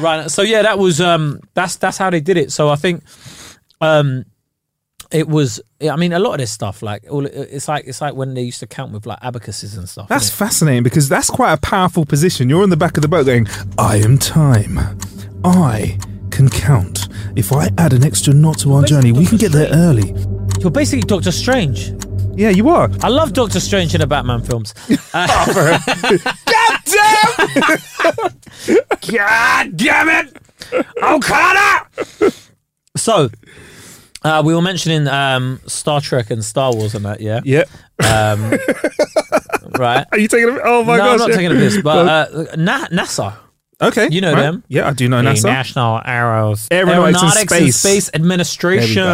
right. 0.00 0.30
So 0.30 0.42
yeah, 0.42 0.62
that 0.62 0.78
was 0.78 1.00
um 1.00 1.40
that's 1.54 1.74
that's 1.78 1.98
how 1.98 2.10
they 2.10 2.20
did 2.20 2.36
it. 2.36 2.52
So 2.52 2.68
I 2.68 2.76
think 2.76 3.02
um 3.80 4.24
it 5.12 5.28
was 5.28 5.60
I 5.80 5.96
mean 5.96 6.12
a 6.12 6.18
lot 6.18 6.34
of 6.34 6.38
this 6.38 6.50
stuff 6.50 6.82
like 6.82 7.04
all 7.10 7.26
it's 7.26 7.68
like 7.68 7.86
it's 7.86 8.00
like 8.00 8.14
when 8.14 8.34
they 8.34 8.42
used 8.42 8.60
to 8.60 8.66
count 8.66 8.92
with 8.92 9.06
like 9.06 9.18
abacuses 9.22 9.76
and 9.76 9.88
stuff. 9.88 10.08
That's 10.08 10.30
fascinating 10.30 10.82
because 10.82 11.08
that's 11.08 11.30
quite 11.30 11.52
a 11.52 11.58
powerful 11.58 12.04
position. 12.04 12.48
You're 12.48 12.62
on 12.62 12.70
the 12.70 12.76
back 12.76 12.96
of 12.96 13.02
the 13.02 13.08
boat 13.08 13.26
going, 13.26 13.46
I 13.78 13.96
am 13.96 14.18
time. 14.18 14.78
I 15.44 15.98
can 16.30 16.48
count. 16.48 17.08
If 17.36 17.52
I 17.52 17.70
add 17.78 17.92
an 17.92 18.04
extra 18.04 18.32
knot 18.32 18.58
to 18.60 18.72
our 18.74 18.82
journey, 18.82 19.12
we 19.12 19.26
can 19.26 19.38
get 19.38 19.52
there 19.52 19.68
early. 19.72 20.14
You're 20.60 20.70
basically 20.70 21.02
Doctor 21.02 21.32
Strange. 21.32 21.92
Yeah, 22.34 22.50
you 22.50 22.68
are. 22.68 22.88
I 23.02 23.08
love 23.08 23.32
Doctor 23.32 23.60
Strange 23.60 23.94
in 23.94 24.00
the 24.00 24.06
Batman 24.06 24.42
films. 24.42 24.72
God 25.12 25.80
damn! 26.84 27.48
God 29.10 29.76
damn 29.76 30.08
it! 30.08 30.36
Okada! 31.02 31.86
So, 32.96 33.30
Uh, 34.22 34.42
we 34.44 34.54
were 34.54 34.60
mentioning 34.62 35.08
um, 35.08 35.60
Star 35.66 36.00
Trek 36.00 36.30
and 36.30 36.44
Star 36.44 36.74
Wars 36.74 36.94
and 36.94 37.04
that, 37.06 37.20
yeah. 37.20 37.40
Yeah. 37.44 37.64
Um, 38.00 38.50
right. 39.78 40.06
Are 40.12 40.18
you 40.18 40.28
taking 40.28 40.48
a 40.50 40.60
Oh 40.64 40.84
my 40.84 40.96
god? 40.98 41.04
no, 41.04 41.04
gosh. 41.04 41.12
I'm 41.12 41.18
not 41.18 41.28
yeah. 41.30 41.36
taking 41.36 41.52
a 41.52 41.54
piss, 41.60 41.82
but 41.82 42.06
uh, 42.08 42.56
Na- 42.56 42.86
NASA, 42.88 43.34
okay. 43.80 44.08
you 44.10 44.20
know 44.20 44.32
right. 44.34 44.42
them. 44.42 44.64
Yeah, 44.68 44.88
I 44.88 44.92
do 44.92 45.08
know 45.08 45.22
the 45.22 45.30
NASA. 45.30 45.44
National 45.44 46.00
Aeros- 46.00 46.68
Aeronautics 46.70 47.22
and 47.22 47.40
and 47.40 47.50
Space. 47.50 47.76
Space 47.76 48.10
Administration. 48.14 49.04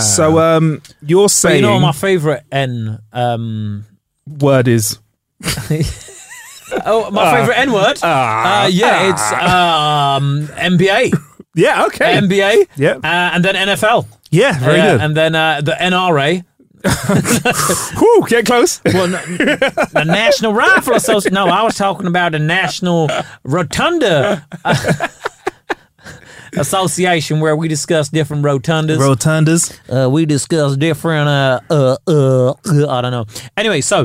So 0.00 0.38
um, 0.38 0.82
you're 1.00 1.24
But 1.24 1.30
saying 1.30 1.56
you 1.56 1.62
know 1.62 1.74
what 1.74 1.80
my 1.80 1.92
favorite 1.92 2.42
N 2.52 2.98
um 3.12 3.86
word 4.26 4.68
is 4.68 4.98
oh 6.86 7.10
my 7.10 7.32
favorite 7.36 7.58
N 7.58 7.72
word 7.72 7.98
Ah. 8.02 8.64
uh, 8.64 8.66
yeah 8.68 9.10
it's 9.10 9.32
um 9.32 10.48
NBA 10.56 11.12
yeah 11.54 11.84
okay 11.86 12.16
NBA 12.18 12.68
yeah 12.76 12.94
uh, 12.96 13.30
and 13.34 13.44
then 13.44 13.54
NFL 13.54 14.06
yeah 14.34 14.58
very 14.58 14.78
Yeah, 14.78 14.92
good. 14.92 15.00
and 15.02 15.16
then 15.16 15.34
uh, 15.34 15.60
the 15.62 15.72
NRA 15.72 16.44
Whew, 17.98 18.26
get 18.28 18.44
close. 18.44 18.80
well, 18.96 19.08
no, 19.08 19.18
the 19.96 20.04
National 20.06 20.52
Rifle 20.52 20.94
Association 20.94 21.32
no 21.34 21.46
I 21.46 21.62
was 21.62 21.76
talking 21.76 22.06
about 22.06 22.32
the 22.32 22.38
National 22.38 23.08
Rotunda 23.42 24.46
uh, 24.64 25.08
Association 26.56 27.40
where 27.40 27.56
we 27.56 27.68
discuss 27.68 28.08
different 28.10 28.44
rotundas 28.44 28.98
Rotundas. 28.98 29.72
uh, 29.88 30.08
we 30.10 30.24
discuss 30.26 30.76
different 30.76 31.28
uh, 31.28 31.60
uh 31.70 31.96
uh 32.06 32.50
uh, 32.50 32.88
I 32.88 33.00
don't 33.00 33.10
know. 33.12 33.24
Anyway, 33.56 33.80
so 33.80 34.02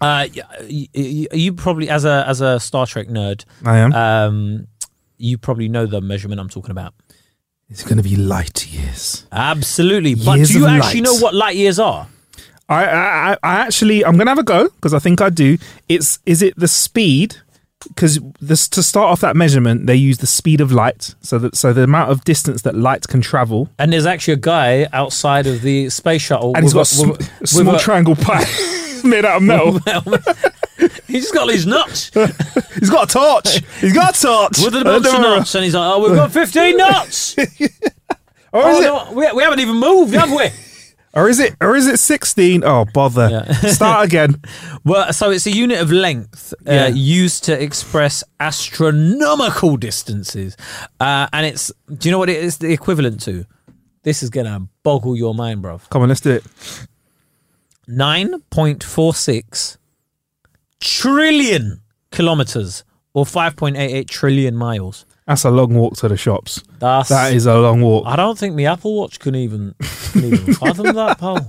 uh 0.00 0.26
y- 0.32 0.88
y- 0.94 1.26
you 1.32 1.52
probably 1.52 1.90
as 1.90 2.04
a 2.06 2.24
as 2.26 2.40
a 2.40 2.58
Star 2.60 2.86
Trek 2.86 3.08
nerd, 3.08 3.44
I 3.64 3.78
am. 3.78 3.92
um 3.92 4.66
you 5.18 5.36
probably 5.36 5.68
know 5.68 5.84
the 5.86 6.00
measurement 6.00 6.40
I'm 6.40 6.48
talking 6.48 6.70
about. 6.70 6.94
It's 7.70 7.82
going 7.84 7.96
to 7.96 8.02
be 8.02 8.16
light 8.16 8.66
years. 8.66 9.24
Absolutely. 9.32 10.14
But 10.14 10.36
Years 10.38 10.48
do 10.50 10.58
you 10.58 10.64
of 10.66 10.70
actually 10.72 11.00
light. 11.00 11.04
know 11.04 11.16
what 11.20 11.34
light 11.34 11.56
years 11.56 11.78
are? 11.78 12.06
I, 12.68 12.84
I, 12.84 13.30
I 13.32 13.36
I 13.42 13.54
actually, 13.60 14.04
I'm 14.04 14.16
gonna 14.16 14.30
have 14.30 14.38
a 14.38 14.44
go 14.44 14.68
because 14.68 14.94
I 14.94 14.98
think 15.00 15.20
I 15.20 15.28
do. 15.30 15.58
It's 15.88 16.18
is 16.26 16.40
it 16.42 16.54
the 16.56 16.68
speed? 16.68 17.36
Because 17.88 18.20
this 18.40 18.68
to 18.68 18.82
start 18.82 19.10
off 19.10 19.20
that 19.22 19.34
measurement, 19.36 19.86
they 19.86 19.96
use 19.96 20.18
the 20.18 20.26
speed 20.26 20.60
of 20.60 20.70
light, 20.70 21.14
so 21.22 21.38
that 21.38 21.56
so 21.56 21.72
the 21.72 21.82
amount 21.84 22.10
of 22.10 22.22
distance 22.24 22.62
that 22.62 22.74
light 22.76 23.08
can 23.08 23.22
travel, 23.22 23.70
And 23.78 23.92
there's 23.92 24.04
actually 24.06 24.34
a 24.34 24.44
guy 24.54 24.86
outside 24.92 25.46
of 25.46 25.62
the 25.62 25.88
space 25.90 26.20
shuttle. 26.22 26.52
and 26.54 26.62
he's 26.62 26.74
got 26.74 26.80
a, 26.80 26.82
a- 26.82 26.84
sm- 26.84 27.08
with 27.40 27.48
small 27.48 27.74
a- 27.76 27.78
triangle 27.80 28.14
pie 28.16 28.44
made 29.04 29.24
out 29.24 29.38
of 29.38 29.42
metal. 29.42 29.80
He's 31.06 31.22
just 31.24 31.34
got 31.34 31.48
these 31.48 31.66
nuts 31.66 32.10
he's 32.78 32.90
got 32.90 33.10
a 33.10 33.12
torch. 33.18 33.60
He's 33.80 33.92
got 33.92 34.16
a 34.16 34.20
torch. 34.20 34.58
with 34.64 34.74
a 34.74 34.84
bunch 34.84 35.06
of 35.06 35.20
nuts, 35.20 35.54
and 35.54 35.64
he's 35.64 35.74
like, 35.74 35.92
"Oh, 35.94 36.02
we've 36.06 36.16
got 36.16 36.32
15 36.32 36.76
nuts. 36.76 37.36
Or 38.52 38.68
is 38.68 38.76
Oh, 38.78 38.80
it? 38.80 38.82
no, 38.84 39.12
we, 39.12 39.32
we 39.32 39.42
haven't 39.44 39.60
even 39.60 39.76
moved, 39.76 40.12
have 40.14 40.30
we?" 40.32 40.48
Or 41.14 41.28
is 41.28 41.38
it? 41.40 41.54
Or 41.60 41.76
is 41.76 41.86
it 41.86 41.98
sixteen? 41.98 42.62
Oh 42.64 42.84
bother! 42.94 43.28
Yeah. 43.30 43.52
Start 43.70 44.06
again. 44.06 44.40
Well, 44.84 45.12
so 45.12 45.30
it's 45.30 45.46
a 45.46 45.50
unit 45.52 45.80
of 45.80 45.90
length 45.92 46.52
uh, 46.66 46.72
Yeah. 46.72 46.86
used 46.88 47.44
to 47.44 47.60
express 47.60 48.22
astronomical 48.40 49.76
distances, 49.76 50.56
uh, 51.00 51.26
and 51.32 51.46
it's. 51.46 51.72
Do 51.96 52.08
you 52.08 52.12
know 52.12 52.18
what 52.18 52.28
it 52.30 52.42
is 52.42 52.58
the 52.58 52.72
equivalent 52.72 53.20
to? 53.22 53.44
This 54.02 54.22
is 54.22 54.30
gonna 54.30 54.68
boggle 54.84 55.16
your 55.16 55.34
mind, 55.34 55.62
bruv. 55.62 55.88
Come 55.90 56.02
on, 56.02 56.08
let's 56.08 56.20
do 56.20 56.30
it. 56.30 56.44
Nine 57.86 58.40
point 58.50 58.82
four 58.84 59.14
six 59.14 59.78
trillion 60.80 61.80
kilometers, 62.12 62.84
or 63.14 63.24
five 63.26 63.56
point 63.56 63.76
eight 63.76 63.92
eight 63.92 64.08
trillion 64.08 64.56
miles. 64.56 65.06
That's 65.26 65.44
a 65.44 65.50
long 65.50 65.74
walk 65.74 65.96
to 65.98 66.08
the 66.08 66.16
shops. 66.16 66.60
That's 66.80 67.08
That 67.08 67.32
is 67.32 67.46
a 67.46 67.54
long 67.56 67.80
walk. 67.82 68.04
I 68.06 68.16
don't 68.16 68.36
think 68.36 68.56
my 68.56 68.64
Apple 68.64 68.96
Watch 68.96 69.20
can 69.20 69.36
even 69.36 69.74
can 70.12 70.24
even 70.24 70.54
fathom 70.60 70.92
that, 70.94 71.18
pal. 71.18 71.36
Do 71.36 71.44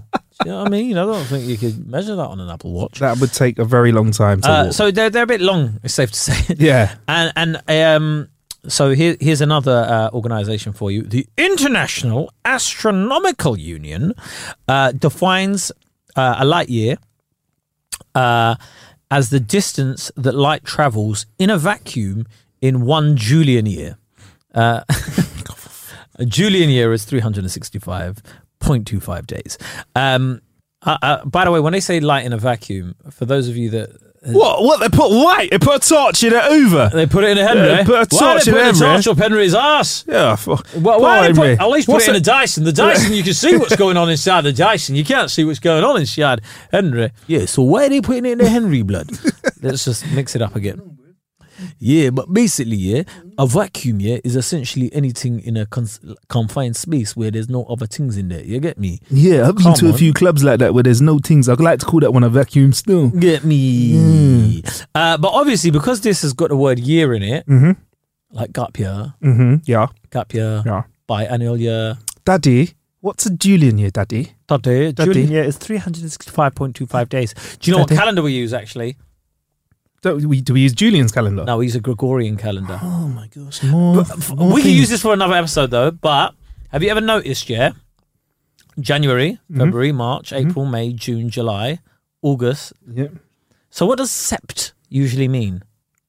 you 0.45 0.51
know 0.51 0.59
what 0.59 0.67
I 0.67 0.69
mean? 0.69 0.97
I 0.97 1.03
don't 1.05 1.25
think 1.25 1.45
you 1.47 1.57
could 1.57 1.87
measure 1.87 2.15
that 2.15 2.27
on 2.27 2.39
an 2.39 2.49
Apple 2.49 2.71
Watch. 2.73 2.99
That 2.99 3.17
would 3.19 3.33
take 3.33 3.57
a 3.57 3.65
very 3.65 3.91
long 3.91 4.11
time 4.11 4.41
to 4.41 4.49
Uh, 4.51 4.63
walk. 4.65 4.73
so 4.73 4.91
they're 4.91 5.09
they're 5.09 5.23
a 5.23 5.27
bit 5.27 5.41
long. 5.41 5.79
It's 5.83 5.93
safe 5.95 6.11
to 6.11 6.19
say. 6.19 6.55
yeah. 6.59 6.95
And 7.07 7.33
and 7.35 7.95
um, 7.97 8.27
so 8.67 8.91
here 8.91 9.17
here's 9.19 9.41
another 9.41 9.85
uh, 9.89 10.09
organization 10.15 10.73
for 10.73 10.91
you. 10.91 11.01
The 11.01 11.25
International 11.37 12.31
Astronomical 12.45 13.57
Union 13.57 14.13
uh, 14.67 14.91
defines 14.91 15.71
uh, 16.15 16.35
a 16.37 16.45
light 16.45 16.69
year 16.69 16.97
uh, 18.13 18.55
as 19.11 19.29
the 19.29 19.39
distance 19.39 20.11
that 20.15 20.33
light 20.33 20.63
travels 20.63 21.27
in 21.37 21.49
a 21.49 21.57
vacuum 21.57 22.25
in 22.61 22.85
one 22.85 23.17
Julian 23.17 23.65
year. 23.65 23.97
Uh, 24.53 24.83
a 26.15 26.25
Julian 26.25 26.69
year 26.69 26.93
is 26.93 27.05
365.25 27.05 29.27
days. 29.27 29.57
Um, 29.95 30.41
uh, 30.83 30.97
uh, 31.01 31.25
by 31.25 31.43
the 31.45 31.51
way, 31.51 31.59
when 31.59 31.73
they 31.73 31.81
say 31.81 31.99
light 31.99 32.25
in 32.25 32.33
a 32.33 32.37
vacuum, 32.37 32.95
for 33.11 33.25
those 33.25 33.47
of 33.49 33.57
you 33.57 33.69
that 33.69 33.89
Uh, 34.23 34.31
what? 34.33 34.63
What? 34.63 34.79
They 34.79 34.89
put 34.89 35.09
light. 35.09 35.49
They 35.49 35.57
put 35.57 35.83
a 35.83 35.89
torch 35.89 36.23
in 36.23 36.31
it 36.33 36.43
over. 36.43 36.89
they 36.93 37.07
put 37.07 37.23
it 37.23 37.31
in 37.31 37.37
a 37.39 37.47
Henry. 37.47 37.67
Yeah, 37.67 37.83
put 37.83 37.95
a 38.13 38.15
Why 38.15 38.33
torch 38.33 38.43
they 38.45 38.51
in 38.51 38.57
put 38.73 38.75
a 38.75 38.79
torch 38.79 39.07
up 39.07 39.17
Henry's 39.17 39.55
ass? 39.55 40.05
Yeah. 40.07 40.33
f- 40.33 40.45
Well, 40.47 40.59
poor 40.75 40.99
why 40.99 41.21
they 41.21 41.33
Henry. 41.39 41.55
put, 41.57 41.63
at 41.65 41.69
least 41.71 41.87
put 41.87 41.93
What's 41.93 42.07
it 42.07 42.11
in 42.11 42.15
a 42.17 42.19
Dyson. 42.19 42.63
The 42.63 42.71
Dyson, 42.71 43.13
you 43.13 43.23
can 43.23 43.33
see 43.33 43.57
what's 43.57 43.75
going 43.85 43.97
on 43.97 44.09
inside 44.11 44.41
the 44.41 44.53
Dyson. 44.53 44.95
You 44.95 45.03
can't 45.03 45.31
see 45.31 45.43
what's 45.43 45.57
going 45.59 45.83
on 45.83 45.99
inside 45.99 46.41
Henry. 46.71 47.11
Yeah, 47.25 47.45
so 47.45 47.63
why 47.63 47.87
are 47.87 47.89
they 47.89 48.01
putting 48.01 48.25
it 48.25 48.33
in 48.33 48.37
the 48.37 48.49
Henry 48.49 48.83
blood? 48.83 49.09
Let's 49.61 49.85
just 49.85 50.05
mix 50.11 50.35
it 50.35 50.41
up 50.43 50.55
again. 50.55 50.97
Yeah, 51.79 52.09
but 52.11 52.31
basically, 52.33 52.75
yeah, 52.77 53.03
a 53.37 53.45
vacuum, 53.47 53.99
yeah, 53.99 54.17
is 54.23 54.35
essentially 54.35 54.93
anything 54.93 55.39
in 55.41 55.57
a 55.57 55.65
cons- 55.65 55.99
confined 56.29 56.75
space 56.75 57.15
where 57.15 57.31
there's 57.31 57.49
no 57.49 57.63
other 57.65 57.85
things 57.87 58.17
in 58.17 58.29
there. 58.29 58.43
You 58.43 58.59
get 58.59 58.77
me? 58.77 58.99
Yeah, 59.09 59.47
I've 59.47 59.55
been 59.55 59.63
Come 59.65 59.73
to 59.75 59.85
a 59.87 59.91
on. 59.91 59.97
few 59.97 60.13
clubs 60.13 60.43
like 60.43 60.59
that 60.59 60.73
where 60.73 60.83
there's 60.83 61.01
no 61.01 61.19
things. 61.19 61.47
I'd 61.49 61.59
like 61.59 61.79
to 61.79 61.85
call 61.85 61.99
that 62.01 62.11
one 62.13 62.23
a 62.23 62.29
vacuum 62.29 62.73
still. 62.73 63.09
Get 63.09 63.43
me? 63.43 64.63
Uh, 64.95 65.17
but 65.17 65.29
obviously, 65.29 65.71
because 65.71 66.01
this 66.01 66.21
has 66.21 66.33
got 66.33 66.49
the 66.49 66.55
word 66.57 66.79
year 66.79 67.13
in 67.13 67.23
it, 67.23 67.45
Mhm. 67.47 67.75
like 68.31 68.53
gap 68.53 68.77
year, 68.79 69.13
Mm-hmm. 69.23 69.55
Yeah. 69.65 69.87
gap 70.11 70.33
year, 70.33 70.63
Yeah. 70.65 70.83
biannual 71.09 71.59
year, 71.59 71.97
Daddy, 72.25 72.71
what's 73.01 73.25
a 73.25 73.31
Julian 73.31 73.77
year, 73.77 73.89
Daddy? 73.89 74.33
Daddy, 74.47 74.91
Daddy. 74.93 75.11
Julian 75.13 75.31
year 75.31 75.43
is 75.43 75.57
365.25 75.57 77.09
days. 77.09 77.33
Do 77.59 77.71
you 77.71 77.77
know 77.77 77.83
Daddy. 77.83 77.95
what 77.95 77.99
calendar 77.99 78.21
we 78.21 78.33
use 78.33 78.53
actually? 78.53 78.97
Do 80.01 80.27
we, 80.27 80.41
do 80.41 80.53
we 80.53 80.61
use 80.61 80.73
Julian's 80.73 81.11
calendar? 81.11 81.43
No, 81.43 81.57
we 81.57 81.65
use 81.65 81.75
a 81.75 81.79
Gregorian 81.79 82.35
calendar. 82.37 82.79
Oh 82.81 83.07
my 83.07 83.27
gosh, 83.27 83.61
more. 83.63 83.95
more 83.95 84.03
we 84.47 84.61
can 84.61 84.63
things. 84.63 84.79
use 84.79 84.89
this 84.89 85.01
for 85.03 85.13
another 85.13 85.35
episode 85.35 85.69
though, 85.69 85.91
but 85.91 86.33
have 86.69 86.81
you 86.81 86.89
ever 86.89 87.01
noticed, 87.01 87.49
yeah? 87.49 87.71
January, 88.79 89.33
Mm-hmm. 89.51 89.59
February, 89.59 89.91
March, 89.91 90.33
April, 90.33 90.65
May, 90.65 90.93
June, 90.93 91.29
July, 91.29 91.79
August. 92.21 92.73
Yeah. 92.91 93.09
So 93.69 93.85
what 93.85 93.97
does 93.99 94.09
sept 94.09 94.71
usually 94.89 95.27
mean? 95.27 95.63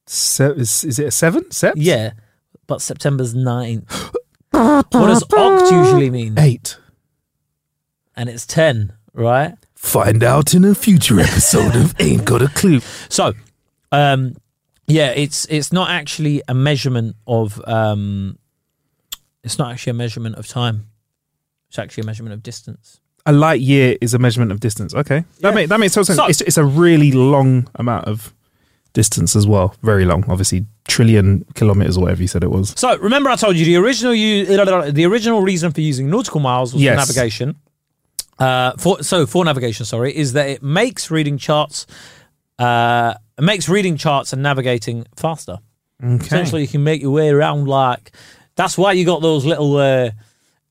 Se- 0.07 0.55
is, 0.57 0.85
is 0.85 0.99
it 0.99 1.07
a 1.09 1.11
seven? 1.11 1.45
Sept? 1.51 1.75
Yeah, 1.77 2.13
but 2.67 2.81
September's 2.81 3.35
nine. 3.35 3.87
what 4.53 4.91
does 4.91 5.25
oct 5.25 5.71
usually 5.71 6.09
mean? 6.11 6.39
Eight. 6.39 6.79
And 8.17 8.29
it's 8.29 8.47
10, 8.47 8.93
right? 9.13 9.55
Find 9.75 10.23
out 10.23 10.55
in 10.55 10.65
a 10.65 10.75
future 10.75 11.19
episode 11.21 11.75
of 11.77 11.95
Ain't 12.01 12.25
Got 12.25 12.43
a 12.43 12.49
Clue. 12.49 12.81
So, 13.09 13.33
um, 13.93 14.35
yeah, 14.89 15.11
it's 15.11 15.45
it's 15.49 15.73
not 15.73 15.91
actually 15.91 16.43
a 16.49 16.55
measurement 16.55 17.15
of 17.27 17.61
um, 17.69 18.39
it's 19.45 19.59
not 19.59 19.71
actually 19.71 19.91
a 19.93 19.95
measurement 19.95 20.35
of 20.37 20.47
time. 20.49 20.87
It's 21.69 21.79
actually 21.79 22.03
a 22.03 22.07
measurement 22.07 22.35
of 22.35 22.43
distance. 22.43 22.99
A 23.25 23.33
light 23.33 23.61
year 23.61 23.97
is 24.01 24.15
a 24.15 24.19
measurement 24.19 24.51
of 24.51 24.59
distance. 24.59 24.93
Okay, 24.95 25.25
that 25.41 25.51
Yeah. 25.51 25.55
makes 25.55 25.69
that 25.69 25.79
makes 25.81 25.95
total 25.95 26.07
sense. 26.07 26.17
So- 26.19 26.27
it's, 26.27 26.41
it's 26.41 26.57
a 26.59 26.65
really 26.65 27.13
long 27.13 27.69
amount 27.77 28.07
of 28.07 28.35
distance 28.93 29.37
as 29.37 29.47
well. 29.47 29.75
Very 29.83 30.05
long, 30.05 30.25
obviously 30.29 30.67
trillion 30.89 31.45
kilometers 31.55 31.97
or 31.97 32.03
whatever 32.03 32.21
you 32.21 32.29
said 32.29 32.43
it 32.43 32.51
was. 32.51 32.75
So 32.77 32.99
remember, 32.99 33.31
I 33.31 33.37
told 33.37 33.57
you 33.57 33.65
the 33.65 33.77
original 33.77 34.15
u- 34.15 34.45
the 34.47 35.05
original 35.07 35.41
reason 35.43 35.71
for 35.73 35.81
using 35.81 36.11
nautical 36.11 36.41
miles 36.41 36.73
was 36.75 36.83
Yes. 36.83 36.95
for 36.95 37.07
navigation. 37.13 37.57
Uh, 38.39 38.73
for 38.79 39.03
so 39.03 39.25
for 39.27 39.45
navigation, 39.45 39.87
sorry, 39.87 40.15
is 40.17 40.33
that 40.33 40.49
it 40.49 40.63
makes 40.63 41.11
reading 41.11 41.39
charts, 41.39 41.87
uh, 42.59 43.15
it 43.43 43.45
makes 43.45 43.69
reading 43.69 43.97
charts 43.97 44.33
and 44.33 44.41
navigating 44.41 45.05
faster. 45.17 45.59
Okay. 46.03 46.25
Essentially, 46.25 46.63
you 46.63 46.69
can 46.69 46.85
make 46.85 47.03
your 47.03 47.11
way 47.11 47.29
around 47.29 47.67
like. 47.67 48.13
That's 48.55 48.79
why 48.79 48.93
you 48.93 49.05
got 49.05 49.21
those 49.21 49.45
little. 49.45 49.77
Uh, 49.77 50.11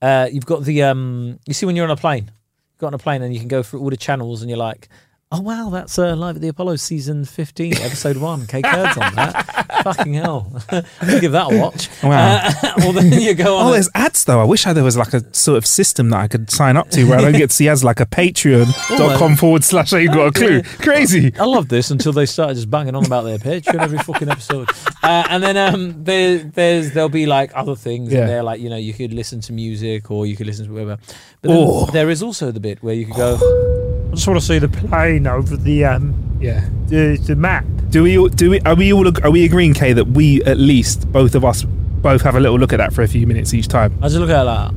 uh, 0.01 0.29
you've 0.31 0.45
got 0.45 0.63
the 0.63 0.83
um. 0.83 1.37
You 1.45 1.53
see 1.53 1.65
when 1.65 1.75
you're 1.75 1.83
on 1.83 1.91
a 1.91 1.97
plane, 1.97 2.25
you 2.25 2.77
got 2.77 2.87
on 2.87 2.93
a 2.93 2.97
plane 2.97 3.23
and 3.23 3.33
you 3.33 3.41
can 3.41 3.49
go 3.49 3.61
through 3.61 3.81
all 3.81 3.89
the 3.89 3.97
channels 3.97 4.41
and 4.41 4.49
you're 4.49 4.57
like, 4.57 4.87
Oh 5.33 5.39
wow, 5.39 5.69
that's 5.69 5.97
uh, 5.97 6.13
live 6.13 6.35
at 6.35 6.41
the 6.41 6.49
Apollo 6.49 6.75
season 6.75 7.23
fifteen, 7.23 7.77
episode 7.77 8.17
one. 8.17 8.41
Kae 8.47 8.61
Kurds 8.63 8.97
on 8.97 9.15
that. 9.15 9.81
Fucking 9.83 10.13
hell, 10.15 10.51
I'll 10.69 11.21
give 11.21 11.31
that 11.31 11.53
a 11.53 11.57
watch. 11.57 11.89
Wow. 12.03 12.41
Uh, 12.43 12.51
well, 12.79 12.91
then 12.91 13.13
you 13.13 13.33
go 13.33 13.55
on. 13.55 13.67
Oh, 13.67 13.71
there's 13.71 13.89
ads 13.95 14.25
though. 14.25 14.41
I 14.41 14.43
wish 14.43 14.67
I, 14.67 14.73
there 14.73 14.83
was 14.83 14.97
like 14.97 15.13
a 15.13 15.23
sort 15.33 15.57
of 15.57 15.65
system 15.65 16.09
that 16.09 16.17
I 16.19 16.27
could 16.27 16.51
sign 16.51 16.75
up 16.75 16.89
to 16.89 17.05
where 17.05 17.17
I 17.17 17.21
don't 17.21 17.31
get 17.31 17.49
to 17.49 17.55
see 17.55 17.69
ads 17.69 17.81
like 17.81 18.01
a 18.01 18.05
patreon.com 18.05 19.37
forward 19.37 19.63
slash 19.63 19.93
ain't 19.93 20.13
got 20.13 20.27
a 20.27 20.31
clue. 20.33 20.63
Crazy. 20.63 21.33
I 21.39 21.45
love 21.45 21.69
this 21.69 21.91
until 21.91 22.11
they 22.11 22.25
started 22.25 22.55
just 22.55 22.69
banging 22.69 22.95
on 22.95 23.05
about 23.05 23.21
their 23.23 23.37
Patreon 23.37 23.79
every 23.79 23.99
fucking 23.99 24.27
episode. 24.29 24.69
Uh, 25.01 25.25
and 25.29 25.41
then 25.41 25.55
um, 25.55 26.03
there, 26.03 26.39
there's 26.39 26.91
there'll 26.91 27.07
be 27.07 27.25
like 27.25 27.51
other 27.55 27.77
things 27.77 28.11
Yeah. 28.11 28.25
there, 28.27 28.43
like 28.43 28.59
you 28.59 28.69
know 28.69 28.75
you 28.75 28.93
could 28.93 29.13
listen 29.13 29.39
to 29.41 29.53
music 29.53 30.11
or 30.11 30.25
you 30.25 30.35
could 30.35 30.45
listen 30.47 30.65
to 30.67 30.73
whatever. 30.73 30.97
But 31.41 31.47
then 31.51 31.57
Oh. 31.57 31.85
there 31.85 32.09
is 32.09 32.21
also 32.21 32.51
the 32.51 32.59
bit 32.59 32.83
where 32.83 32.93
you 32.93 33.05
could 33.05 33.15
go. 33.15 33.97
I 34.11 34.15
just 34.15 34.27
want 34.27 34.39
to 34.39 34.45
see 34.45 34.59
the 34.59 34.67
plane 34.67 35.25
over 35.25 35.55
the 35.55 35.85
um 35.85 36.37
Yeah. 36.41 36.67
the, 36.87 37.17
the 37.17 37.35
map. 37.35 37.65
Do 37.89 38.03
we 38.03 38.17
all 38.17 38.27
do 38.27 38.49
we 38.51 38.59
are 38.61 38.75
we 38.75 38.91
all 38.93 39.07
are 39.23 39.31
we 39.31 39.45
agreeing, 39.45 39.73
Kae, 39.73 39.95
that 39.95 40.07
we 40.09 40.43
at 40.43 40.57
least 40.57 41.11
both 41.11 41.33
of 41.35 41.45
us 41.45 41.63
both 41.63 42.21
have 42.23 42.35
a 42.35 42.39
little 42.39 42.57
look 42.59 42.73
at 42.73 42.77
that 42.77 42.93
for 42.93 43.01
a 43.03 43.07
few 43.07 43.25
minutes 43.27 43.53
each 43.53 43.67
time? 43.67 43.97
I 44.01 44.07
just 44.07 44.17
look 44.17 44.29
at 44.29 44.41
it 44.41 44.43
like 44.43 44.71
that. 44.71 44.75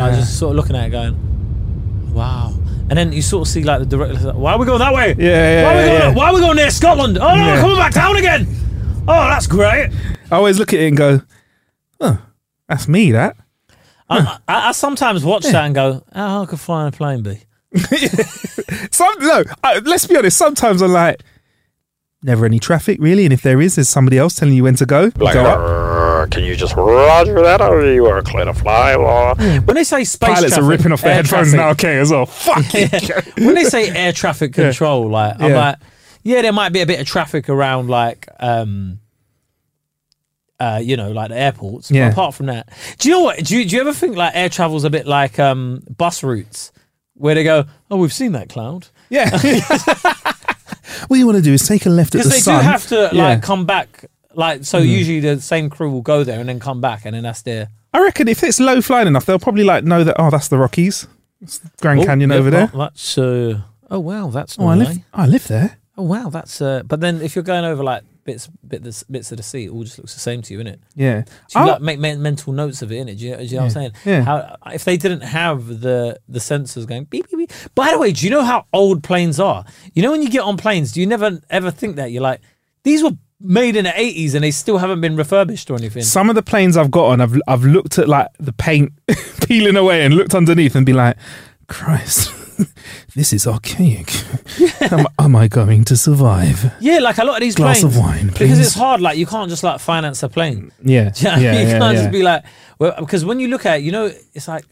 I 0.00 0.06
Uh, 0.06 0.10
was 0.10 0.18
just 0.18 0.38
sort 0.38 0.50
of 0.50 0.56
looking 0.56 0.76
at 0.76 0.86
it 0.86 0.90
going, 0.90 2.12
wow. 2.12 2.52
And 2.90 2.96
then 2.98 3.12
you 3.12 3.20
sort 3.22 3.46
of 3.46 3.52
see 3.52 3.62
like 3.64 3.80
the 3.80 3.86
direct. 3.86 4.22
like, 4.22 4.34
why 4.34 4.52
are 4.52 4.58
we 4.58 4.66
going 4.66 4.78
that 4.80 4.92
way? 4.94 5.14
Yeah, 5.18 5.26
yeah, 5.28 5.64
why, 5.64 5.72
are 5.72 5.76
we 5.76 5.80
yeah, 5.80 5.86
going, 5.98 6.00
yeah. 6.10 6.14
why 6.14 6.28
are 6.30 6.34
we 6.34 6.40
going 6.40 6.56
near 6.56 6.70
Scotland? 6.70 7.18
Oh 7.18 7.28
no, 7.28 7.34
Yeah. 7.34 7.54
we're 7.54 7.60
coming 7.60 7.76
back 7.76 7.92
down 7.94 8.16
again. 8.16 8.46
Oh, 9.06 9.24
that's 9.28 9.46
great. 9.46 9.90
I 10.30 10.36
always 10.36 10.58
look 10.58 10.72
at 10.74 10.80
it 10.80 10.88
and 10.88 10.96
go, 10.96 11.22
Oh, 12.00 12.18
that's 12.68 12.88
me, 12.88 13.12
that. 13.12 13.36
I, 14.10 14.38
I, 14.48 14.68
I 14.68 14.72
sometimes 14.72 15.24
watch 15.24 15.42
that 15.44 15.54
and 15.66 15.74
go, 15.74 16.02
oh, 16.14 16.28
how 16.28 16.46
could 16.46 16.60
flying 16.60 16.88
a 16.88 16.92
plane 16.92 17.22
be? 17.22 17.40
Some 18.90 19.14
no, 19.20 19.44
uh, 19.62 19.80
let's 19.84 20.06
be 20.06 20.16
honest, 20.16 20.36
sometimes 20.36 20.82
I'm 20.82 20.92
like 20.92 21.22
Never 22.20 22.46
any 22.46 22.58
traffic, 22.58 22.98
really, 23.00 23.22
and 23.24 23.32
if 23.32 23.42
there 23.42 23.60
is, 23.60 23.76
there's 23.76 23.88
somebody 23.88 24.18
else 24.18 24.34
telling 24.34 24.52
you 24.54 24.64
when 24.64 24.74
to 24.74 24.86
go. 24.86 25.12
Like, 25.18 25.34
go 25.34 25.44
up. 25.44 26.30
Can 26.32 26.42
you 26.42 26.56
just 26.56 26.74
roger 26.74 27.40
that, 27.42 27.60
or 27.60 27.92
you 27.92 28.06
are 28.06 28.20
clear 28.22 28.44
to 28.44 28.52
fly? 28.52 28.96
Or 28.96 29.36
When 29.36 29.76
they 29.76 29.84
say 29.84 30.02
space 30.02 30.26
Pilots 30.30 30.54
traffic, 30.54 30.58
are 30.64 30.66
ripping 30.66 30.90
off 30.90 31.02
their 31.02 31.10
air 31.10 31.16
headphones 31.18 31.52
traffic- 31.52 31.56
now, 31.56 31.68
okay, 31.90 31.98
as 32.00 32.10
well. 32.10 32.26
Fuck 32.26 32.64
it. 32.74 33.36
when 33.38 33.54
they 33.54 33.62
say 33.62 33.88
air 33.90 34.12
traffic 34.12 34.52
control, 34.52 35.08
like 35.10 35.40
I'm 35.40 35.50
Yeah. 35.52 35.56
like, 35.58 35.76
yeah, 36.24 36.42
there 36.42 36.52
might 36.52 36.72
be 36.72 36.80
a 36.80 36.86
bit 36.86 36.98
of 36.98 37.06
traffic 37.06 37.48
around 37.48 37.88
like 37.88 38.26
um 38.40 38.98
uh, 40.58 40.80
you 40.82 40.96
know, 40.96 41.12
like 41.12 41.28
the 41.28 41.36
airports. 41.38 41.88
Yeah. 41.88 42.08
But 42.08 42.12
apart 42.14 42.34
from 42.34 42.46
that, 42.46 42.68
do 42.98 43.08
you 43.08 43.14
know 43.14 43.22
what? 43.22 43.44
Do 43.44 43.56
you, 43.56 43.64
do 43.64 43.76
you 43.76 43.80
ever 43.80 43.92
think 43.92 44.16
like 44.16 44.34
air 44.34 44.48
travel's 44.48 44.82
a 44.82 44.90
bit 44.90 45.06
like 45.06 45.38
um 45.38 45.84
bus 45.96 46.24
routes 46.24 46.72
where 47.18 47.34
they 47.34 47.44
go, 47.44 47.64
oh, 47.90 47.96
we've 47.96 48.12
seen 48.12 48.32
that 48.32 48.48
cloud 48.48 48.88
Yeah. 49.10 49.30
what 51.08 51.18
you 51.18 51.26
want 51.26 51.36
to 51.36 51.42
do 51.42 51.52
is 51.52 51.66
take 51.66 51.86
a 51.86 51.90
left 51.90 52.14
at 52.14 52.18
because 52.18 52.30
the 52.30 52.36
they 52.36 52.40
sun. 52.40 52.62
do 52.62 52.68
have 52.68 52.86
to 52.88 52.94
Yeah. 52.94 53.08
Mm-hmm. 53.08 53.16
like 53.18 53.42
come 53.42 53.66
back. 53.66 54.04
Like 54.34 54.64
so, 54.64 54.78
usually 54.78 55.20
the 55.20 55.40
same 55.40 55.68
crew 55.68 55.90
will 55.90 56.02
go 56.02 56.22
there 56.22 56.38
and 56.38 56.48
then 56.48 56.60
come 56.60 56.80
back, 56.80 57.04
and 57.04 57.14
then 57.16 57.24
that's 57.24 57.42
their 57.42 57.68
I 57.92 58.00
reckon 58.00 58.28
if 58.28 58.44
it's 58.44 58.60
low 58.60 58.80
flying 58.80 59.06
enough, 59.08 59.24
they'll 59.26 59.38
probably 59.38 59.64
like 59.64 59.82
know 59.84 60.04
that. 60.04 60.14
Oh, 60.18 60.30
that's 60.30 60.46
the 60.48 60.58
Rockies, 60.58 61.08
It's 61.40 61.58
the 61.58 61.70
Grand 61.80 62.00
Oh, 62.00 62.04
Canyon 62.04 62.30
yeah, 62.30 62.36
over 62.36 62.50
there. 62.50 62.70
well, 62.72 62.88
That's 62.88 63.18
uh, 63.18 63.62
oh 63.90 63.98
wow, 63.98 64.28
that's 64.28 64.56
Oh, 64.58 64.68
I 64.68 64.74
Norway. 64.76 64.84
live. 64.94 64.98
I 65.12 65.26
live 65.26 65.48
there. 65.48 65.78
Oh 65.96 66.02
wow, 66.04 66.28
that's 66.28 66.60
uh. 66.60 66.82
But 66.84 67.00
then 67.00 67.20
if 67.20 67.34
you're 67.34 67.42
going 67.42 67.64
over 67.64 67.82
like 67.82 68.04
bits, 68.28 68.46
bit 68.66 68.84
the, 68.84 69.04
bits 69.10 69.32
of 69.32 69.38
the 69.38 69.42
sea, 69.42 69.64
it 69.64 69.70
all 69.70 69.84
just 69.84 69.98
looks 69.98 70.12
the 70.12 70.20
same 70.20 70.42
to 70.42 70.52
you, 70.52 70.60
innit? 70.60 70.80
Yeah. 70.94 71.24
So 71.48 71.60
you 71.60 71.66
like 71.66 71.80
make 71.80 71.98
men- 71.98 72.20
mental 72.20 72.52
notes 72.52 72.82
of 72.82 72.92
it, 72.92 72.96
innit? 72.96 73.18
Do 73.18 73.26
you, 73.26 73.36
do 73.36 73.42
you 73.42 73.50
know 73.52 73.56
what 73.56 73.64
I'm 73.64 73.70
saying? 73.70 73.92
yeah. 74.04 74.22
How 74.22 74.56
if 74.66 74.84
they 74.84 74.98
didn't 74.98 75.22
have 75.22 75.80
the 75.80 76.20
the 76.28 76.38
sensors 76.38 76.86
going 76.86 77.04
beep 77.04 77.28
beep 77.30 77.38
beep. 77.38 77.52
By 77.74 77.92
the 77.92 77.98
way, 77.98 78.12
do 78.12 78.26
you 78.26 78.30
know 78.30 78.44
how 78.44 78.66
old 78.74 79.02
planes 79.02 79.40
are? 79.40 79.64
You 79.94 80.02
know 80.02 80.10
when 80.10 80.22
you 80.22 80.28
get 80.28 80.42
on 80.42 80.58
planes, 80.58 80.92
do 80.92 81.00
you 81.00 81.06
never 81.06 81.40
ever 81.48 81.70
think 81.70 81.96
that 81.96 82.12
you're 82.12 82.22
like 82.22 82.42
these 82.82 83.02
were 83.02 83.12
made 83.40 83.76
in 83.76 83.84
the 83.84 83.90
80s 83.90 84.34
and 84.34 84.42
they 84.42 84.50
still 84.50 84.78
haven't 84.78 85.00
been 85.00 85.16
refurbished 85.16 85.70
or 85.70 85.76
anything? 85.76 86.02
Some 86.02 86.28
of 86.28 86.34
the 86.34 86.42
planes 86.42 86.76
I've 86.76 86.90
got 86.90 87.06
on, 87.06 87.20
I've 87.20 87.40
I've 87.48 87.64
looked 87.64 87.98
at 87.98 88.08
like 88.08 88.28
the 88.38 88.52
paint 88.52 88.92
peeling 89.46 89.76
away 89.76 90.04
and 90.04 90.14
looked 90.14 90.34
underneath 90.34 90.76
and 90.76 90.84
be 90.84 90.92
like, 90.92 91.16
Christ, 91.66 92.32
this 93.14 93.32
is 93.32 93.46
archaic. 93.46 94.10
am, 94.92 95.06
am 95.18 95.36
I 95.36 95.48
going 95.48 95.84
to 95.84 95.96
survive? 95.96 96.72
yeah, 96.80 96.98
like 96.98 97.18
a 97.18 97.24
lot 97.24 97.36
of 97.36 97.40
these 97.40 97.54
Glass 97.54 97.80
planes 97.80 97.96
of 97.96 98.00
wine, 98.00 98.28
please. 98.30 98.38
because 98.38 98.60
it's 98.60 98.74
hard. 98.74 99.00
Like 99.00 99.18
you 99.18 99.26
can't 99.26 99.50
just 99.50 99.62
like 99.62 99.80
finance 99.80 100.22
a 100.22 100.28
plane. 100.28 100.72
Yeah. 100.82 101.12
You 101.18 101.24
know 101.24 101.30
what 101.30 101.38
I 101.38 101.42
yeah, 101.42 101.52
mean? 101.52 101.60
you 101.60 101.66
yeah, 101.68 101.78
can't 101.78 101.96
yeah. 101.96 102.02
just 102.02 102.12
be 102.12 102.22
like, 102.22 102.44
well, 102.78 102.94
because 102.98 103.24
when 103.24 103.40
you 103.40 103.48
look 103.48 103.66
at 103.66 103.80
it, 103.80 103.82
you 103.84 103.92
know, 103.92 104.06
it's 104.34 104.48
like, 104.48 104.64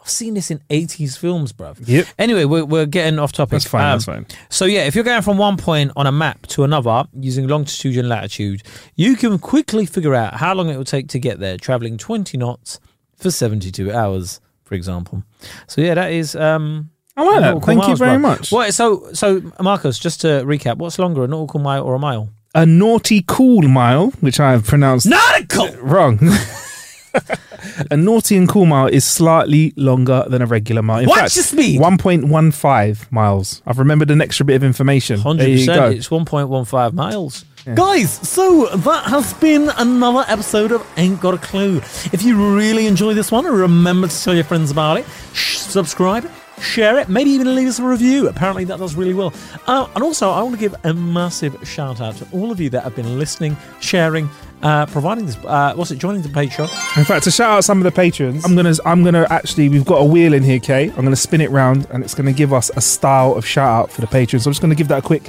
I've 0.00 0.08
seen 0.08 0.32
this 0.34 0.50
in 0.50 0.60
80s 0.70 1.18
films, 1.18 1.52
bruv. 1.52 1.76
Yep. 1.86 2.06
Anyway, 2.18 2.44
we're, 2.46 2.64
we're 2.64 2.86
getting 2.86 3.18
off 3.18 3.32
topic. 3.32 3.52
That's 3.52 3.68
fine, 3.68 3.82
Um, 3.82 3.90
that's 3.92 4.04
fine. 4.06 4.26
So, 4.48 4.64
yeah, 4.64 4.86
if 4.86 4.94
you're 4.94 5.04
going 5.04 5.20
from 5.20 5.36
one 5.36 5.58
point 5.58 5.92
on 5.94 6.06
a 6.06 6.12
map 6.12 6.46
to 6.48 6.64
another 6.64 7.04
using 7.12 7.46
longitude 7.48 7.98
and 7.98 8.08
latitude, 8.08 8.62
you 8.96 9.14
can 9.14 9.38
quickly 9.38 9.84
figure 9.84 10.14
out 10.14 10.34
how 10.34 10.54
long 10.54 10.70
it 10.70 10.76
will 10.78 10.84
take 10.84 11.08
to 11.08 11.18
get 11.18 11.38
there, 11.38 11.58
traveling 11.58 11.98
20 11.98 12.38
knots 12.38 12.80
for 13.14 13.30
72 13.30 13.92
hours, 13.92 14.40
for 14.64 14.74
example. 14.74 15.22
So, 15.66 15.82
yeah, 15.82 15.94
that 15.94 16.12
is. 16.12 16.34
Um, 16.34 16.90
I 17.16 17.24
like 17.24 17.40
that. 17.40 17.64
Thank 17.64 17.86
you 17.88 17.96
very 17.96 18.18
much. 18.18 18.52
What, 18.52 18.72
so, 18.72 19.12
so, 19.12 19.42
Marcus, 19.60 19.98
just 19.98 20.20
to 20.22 20.28
recap, 20.44 20.76
what's 20.78 20.98
longer, 20.98 21.24
a 21.24 21.28
nautical 21.28 21.60
mile 21.60 21.84
or 21.84 21.94
a 21.94 21.98
mile? 21.98 22.30
A 22.54 22.66
naughty 22.66 23.22
cool 23.26 23.62
mile, 23.62 24.10
which 24.20 24.40
I 24.40 24.52
have 24.52 24.64
pronounced 24.64 25.06
Nautical! 25.06 25.68
wrong. 25.82 26.18
a 27.90 27.96
naughty 27.96 28.36
and 28.36 28.48
cool 28.48 28.66
mile 28.66 28.86
is 28.86 29.04
slightly 29.04 29.72
longer 29.76 30.24
than 30.28 30.42
a 30.42 30.46
regular 30.46 30.82
mile. 30.82 31.00
In 31.00 31.06
What's 31.08 31.34
fact, 31.34 31.36
your 31.36 31.44
speed? 31.44 31.80
1.15 31.80 33.12
miles. 33.12 33.62
I've 33.66 33.78
remembered 33.78 34.10
an 34.10 34.20
extra 34.20 34.44
bit 34.44 34.56
of 34.56 34.64
information. 34.64 35.20
100%. 35.20 35.96
It's 35.96 36.10
one 36.10 36.24
point 36.24 36.48
one 36.48 36.64
five 36.64 36.94
miles. 36.94 37.44
Guys, 37.74 38.10
so 38.26 38.66
that 38.74 39.04
has 39.04 39.34
been 39.34 39.70
another 39.76 40.24
episode 40.28 40.72
of 40.72 40.84
Ain't 40.96 41.20
Got 41.20 41.34
a 41.34 41.38
Clue. 41.38 41.76
If 42.10 42.22
you 42.22 42.56
really 42.56 42.86
enjoy 42.86 43.12
this 43.12 43.30
one, 43.30 43.44
remember 43.44 44.08
to 44.08 44.22
tell 44.22 44.34
your 44.34 44.44
friends 44.44 44.70
about 44.70 44.96
it, 44.96 45.06
Sh- 45.34 45.58
subscribe, 45.58 46.28
share 46.60 46.98
it, 46.98 47.08
maybe 47.08 47.30
even 47.30 47.54
leave 47.54 47.68
us 47.68 47.78
a 47.78 47.84
review. 47.84 48.28
Apparently, 48.28 48.64
that 48.64 48.78
does 48.78 48.94
really 48.94 49.14
well. 49.14 49.32
Uh, 49.66 49.88
and 49.94 50.04
also, 50.04 50.30
I 50.30 50.42
want 50.42 50.54
to 50.54 50.60
give 50.60 50.74
a 50.84 50.94
massive 50.94 51.56
shout 51.66 52.00
out 52.00 52.16
to 52.16 52.26
all 52.32 52.50
of 52.50 52.60
you 52.60 52.70
that 52.70 52.82
have 52.82 52.94
been 52.94 53.18
listening, 53.18 53.56
sharing, 53.80 54.28
uh, 54.62 54.86
providing 54.86 55.26
this. 55.26 55.36
Uh, 55.44 55.74
what's 55.74 55.90
it? 55.90 55.98
Joining 55.98 56.22
the 56.22 56.28
Patreon. 56.28 56.68
In 56.98 57.04
fact, 57.04 57.24
to 57.24 57.30
shout 57.30 57.50
out 57.50 57.64
some 57.64 57.78
of 57.78 57.84
the 57.84 57.90
patrons, 57.92 58.44
I'm 58.44 58.54
gonna, 58.54 58.74
I'm 58.84 59.02
gonna 59.02 59.26
actually, 59.30 59.68
we've 59.68 59.86
got 59.86 59.96
a 59.96 60.04
wheel 60.04 60.34
in 60.34 60.42
here, 60.42 60.58
Kae. 60.58 60.90
I'm 60.90 61.04
gonna 61.04 61.16
spin 61.16 61.40
it 61.40 61.50
round, 61.50 61.86
and 61.90 62.04
it's 62.04 62.14
gonna 62.14 62.32
give 62.32 62.52
us 62.52 62.70
a 62.76 62.80
style 62.80 63.34
of 63.34 63.46
shout 63.46 63.68
out 63.68 63.90
for 63.90 64.00
the 64.00 64.06
patrons. 64.06 64.44
So 64.44 64.50
I'm 64.50 64.52
just 64.52 64.60
gonna 64.60 64.74
give 64.74 64.88
that 64.88 64.98
a 64.98 65.02
quick. 65.02 65.22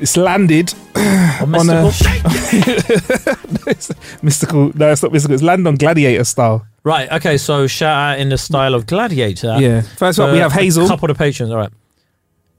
It's 0.00 0.16
landed 0.16 0.72
Or 1.40 1.44
on 1.44 1.54
a 1.70 1.84
mystical. 1.84 1.90
mystical. 4.22 4.72
No, 4.74 4.90
it's 4.92 5.02
not 5.02 5.12
mystical. 5.12 5.34
It's 5.34 5.42
landed 5.42 5.68
on 5.68 5.76
gladiator 5.76 6.24
style. 6.24 6.66
right. 6.84 7.10
Okay. 7.12 7.36
So 7.38 7.66
shout 7.66 7.96
out 8.14 8.18
in 8.18 8.28
the 8.28 8.38
style 8.38 8.74
of 8.74 8.86
Gladiator. 8.86 9.56
Yeah. 9.58 9.80
First 9.82 10.18
up, 10.20 10.32
we 10.32 10.38
Uh, 10.38 10.42
have 10.42 10.52
Hazel. 10.52 10.84
A 10.84 10.88
couple 10.88 11.10
of 11.10 11.18
patrons. 11.18 11.50
All 11.52 11.58
right. 11.58 11.72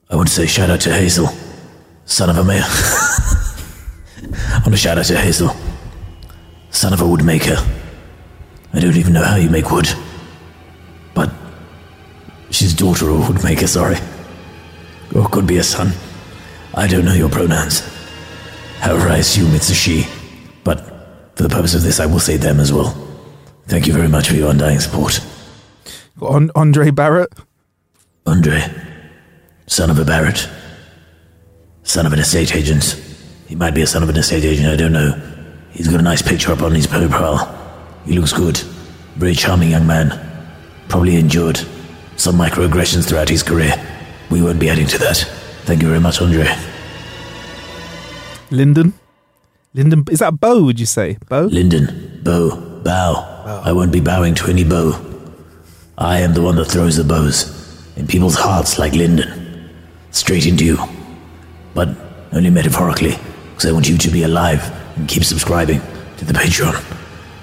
I 0.10 0.16
want 0.16 0.28
to 0.28 0.34
say 0.34 0.46
shout 0.46 0.70
out 0.70 0.82
to 0.82 0.94
Hazel, 0.94 1.30
son 2.06 2.30
of 2.30 2.38
a 2.38 2.44
man. 2.44 2.64
I 2.66 4.60
want 4.60 4.72
to 4.72 4.78
shout 4.78 4.98
out 4.98 5.06
to 5.06 5.18
Hazel, 5.18 5.56
son 6.70 6.94
of 6.94 7.02
a 7.02 7.06
woodmaker. 7.06 7.58
I 8.74 8.80
don't 8.80 8.96
even 8.98 9.14
know 9.14 9.24
how 9.24 9.36
you 9.38 9.50
make 9.50 9.72
wood, 9.72 9.88
but 11.14 11.32
she's 12.50 12.74
daughter 12.74 13.10
of 13.10 13.22
a 13.22 13.34
woodmaker, 13.34 13.68
sorry. 13.68 13.98
Or 15.16 15.28
could 15.30 15.48
be 15.48 15.58
a 15.58 15.64
son. 15.64 15.92
I 16.74 16.88
don't 16.88 17.06
know 17.06 17.14
your 17.14 17.30
pronouns. 17.30 17.84
However, 18.82 19.10
I 19.10 19.18
assume 19.18 19.54
it's 19.54 19.70
a 19.70 19.76
she, 19.76 20.08
but 20.64 20.80
for 21.36 21.44
the 21.44 21.50
purpose 21.50 21.76
of 21.76 21.84
this, 21.84 22.00
I 22.00 22.08
will 22.08 22.20
say 22.20 22.36
them 22.36 22.60
as 22.60 22.74
well. 22.74 22.98
Thank 23.68 23.86
you 23.86 23.94
very 23.94 24.08
much 24.08 24.28
for 24.28 24.36
your 24.36 24.50
undying 24.50 24.80
support. 24.80 25.20
On 26.20 26.50
Andre 26.56 26.90
Barrett. 26.90 27.32
Andre, 28.26 28.64
son 29.68 29.92
of 29.92 30.00
a 30.00 30.06
Barrett, 30.06 30.50
son 31.84 32.06
of 32.08 32.14
an 32.14 32.20
estate 32.20 32.56
agent. 32.56 33.00
He 33.48 33.56
might 33.56 33.76
be 33.76 33.84
a 33.84 33.88
son 33.88 34.02
of 34.02 34.10
an 34.10 34.18
estate 34.18 34.46
agent, 34.46 34.68
I 34.68 34.76
don't 34.76 34.94
know. 34.94 35.20
He's 35.72 35.88
got 35.88 36.00
a 36.00 36.04
nice 36.04 36.22
picture 36.22 36.52
up 36.52 36.62
on 36.62 36.74
his 36.74 36.88
profile. 36.88 37.58
He 38.06 38.18
looks 38.18 38.34
good. 38.34 38.58
Very 39.16 39.36
charming 39.36 39.70
young 39.70 39.86
man. 39.86 40.20
Probably 40.90 41.18
endured 41.18 41.60
some 42.18 42.36
microaggressions 42.36 43.08
throughout 43.08 43.30
his 43.30 43.44
career. 43.44 43.74
We 44.32 44.42
won't 44.42 44.60
be 44.60 44.70
adding 44.70 44.88
to 44.88 44.98
that. 45.00 45.18
Thank 45.66 45.82
you 45.82 45.88
very 45.88 46.00
much, 46.00 46.22
Andre. 46.22 46.48
Lyndon. 48.52 48.94
Linden 49.74 50.06
is 50.12 50.20
that 50.20 50.40
bow? 50.40 50.64
Would 50.64 50.80
you 50.80 50.86
say 50.86 51.18
bow? 51.30 51.44
Linden, 51.44 52.20
bow, 52.24 52.82
bow. 52.84 53.62
I 53.66 53.72
won't 53.72 53.92
be 53.92 54.00
bowing 54.02 54.36
to 54.36 54.48
any 54.48 54.64
bow. 54.64 55.00
I 55.98 56.20
am 56.20 56.34
the 56.34 56.42
one 56.42 56.56
that 56.58 56.66
throws 56.66 56.98
the 56.98 57.04
bows 57.04 57.58
in 57.96 58.08
people's 58.08 58.36
hearts 58.36 58.78
like 58.78 58.94
Linden, 58.94 59.70
Straight 60.12 60.46
into 60.46 60.66
you. 60.66 60.78
But 61.74 61.90
only 62.34 62.50
metaphorically, 62.50 63.16
because 63.52 63.66
I 63.66 63.72
want 63.72 63.88
you 63.88 63.98
to 63.98 64.10
be 64.10 64.24
alive 64.24 64.62
and 64.98 65.08
keep 65.08 65.24
subscribing 65.24 65.80
to 66.18 66.26
the 66.26 66.34
Patreon. 66.34 66.76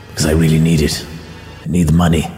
Because 0.08 0.26
I 0.26 0.32
really 0.32 0.60
need 0.60 0.82
it. 0.82 1.06
I 1.64 1.68
need 1.68 1.88
the 1.88 1.92
money. 1.92 2.24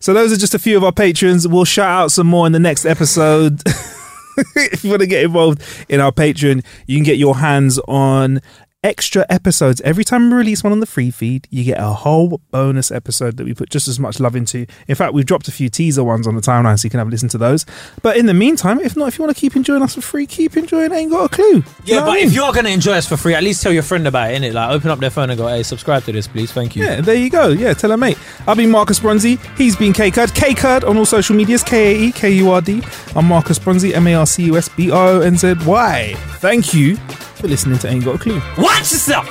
So 0.00 0.14
those 0.14 0.32
are 0.32 0.38
just 0.38 0.54
a 0.54 0.58
few 0.58 0.74
of 0.74 0.84
our 0.84 0.92
patrons. 0.92 1.46
We'll 1.46 1.66
shout 1.66 1.90
out 1.90 2.12
some 2.12 2.28
more 2.28 2.46
in 2.46 2.52
the 2.52 2.58
next 2.58 2.86
episode. 2.86 3.62
if 4.56 4.84
you 4.84 4.90
want 4.90 5.00
to 5.00 5.06
get 5.06 5.24
involved 5.24 5.62
in 5.88 6.00
our 6.00 6.12
Patreon, 6.12 6.64
you 6.86 6.96
can 6.96 7.04
get 7.04 7.18
your 7.18 7.36
hands 7.36 7.78
on 7.88 8.40
extra 8.84 9.26
episodes. 9.28 9.80
Every 9.80 10.04
time 10.04 10.30
we 10.30 10.36
release 10.36 10.62
one 10.62 10.72
on 10.72 10.78
the 10.80 10.86
free 10.86 11.10
feed, 11.10 11.48
you 11.50 11.64
get 11.64 11.80
a 11.80 11.86
whole 11.88 12.40
bonus 12.52 12.92
episode 12.92 13.36
that 13.36 13.44
we 13.44 13.52
put 13.54 13.70
just 13.70 13.88
as 13.88 13.98
much 13.98 14.20
love 14.20 14.36
into. 14.36 14.66
In 14.86 14.94
fact, 14.94 15.14
we've 15.14 15.26
dropped 15.26 15.48
a 15.48 15.52
few 15.52 15.68
teaser 15.68 16.04
ones 16.04 16.26
on 16.28 16.36
the 16.36 16.40
timeline 16.40 16.78
so 16.78 16.86
you 16.86 16.90
can 16.90 16.98
have 16.98 17.08
a 17.08 17.10
listen 17.10 17.28
to 17.30 17.38
those. 17.38 17.66
But 18.02 18.16
in 18.16 18.26
the 18.26 18.34
meantime, 18.34 18.78
if 18.80 18.96
not, 18.96 19.08
if 19.08 19.18
you 19.18 19.24
want 19.24 19.36
to 19.36 19.40
keep 19.40 19.56
enjoying 19.56 19.82
us 19.82 19.94
for 19.96 20.00
free, 20.00 20.26
keep 20.26 20.56
enjoying 20.56 20.92
Ain't 20.92 21.10
Got 21.10 21.24
a 21.24 21.28
Clue. 21.28 21.44
You 21.54 21.64
Yeah, 21.84 21.96
know 22.00 22.04
but 22.06 22.10
I 22.10 22.14
mean? 22.16 22.26
if 22.28 22.34
you're 22.34 22.52
gonna 22.52 22.68
enjoy 22.68 22.92
us 22.92 23.08
for 23.08 23.16
free, 23.16 23.34
at 23.34 23.42
least 23.42 23.62
tell 23.62 23.72
your 23.72 23.82
friend 23.82 24.06
about 24.06 24.30
it, 24.32 24.40
innit? 24.40 24.52
Like, 24.52 24.70
open 24.70 24.90
up 24.90 25.00
their 25.00 25.10
phone 25.10 25.30
and 25.30 25.38
go, 25.38 25.48
"Hey, 25.48 25.62
subscribe 25.64 26.04
to 26.04 26.12
this, 26.12 26.28
please. 26.28 26.52
Thank 26.52 26.76
you." 26.76 26.84
Yeah, 26.84 27.00
there 27.00 27.16
you 27.16 27.30
go. 27.30 27.48
Yeah, 27.48 27.74
tell 27.74 27.90
her 27.90 27.96
mate. 27.96 28.18
I've 28.46 28.56
been 28.56 28.70
Marcus 28.70 29.00
Bronzy. 29.00 29.38
He's 29.56 29.74
been 29.74 29.92
Kae 29.92 30.12
Kurd. 30.12 30.30
Kae 30.30 30.56
Kurd 30.56 30.84
on 30.84 30.96
all 30.96 31.04
social 31.06 31.34
medias. 31.34 31.64
K 31.64 31.94
A 31.94 31.98
E 32.08 32.12
K 32.12 32.30
U 32.30 32.50
R 32.52 32.60
D. 32.60 32.82
I'm 33.16 33.26
Marcus 33.26 33.58
Bronzy. 33.58 33.92
M 33.94 34.06
A 34.06 34.14
R 34.14 34.26
C 34.26 34.44
U 34.44 34.56
S 34.56 34.68
B 34.68 34.90
R 34.92 35.08
O 35.08 35.20
N 35.20 35.36
Z 35.36 35.54
Y. 35.66 36.14
Thank 36.38 36.72
you 36.74 36.96
for 37.38 37.48
listening 37.48 37.78
to 37.78 37.88
Ain't 37.88 38.04
Got 38.04 38.16
a 38.16 38.18
Clue. 38.18 38.40
Watch 38.58 38.92
yourself. 38.92 39.28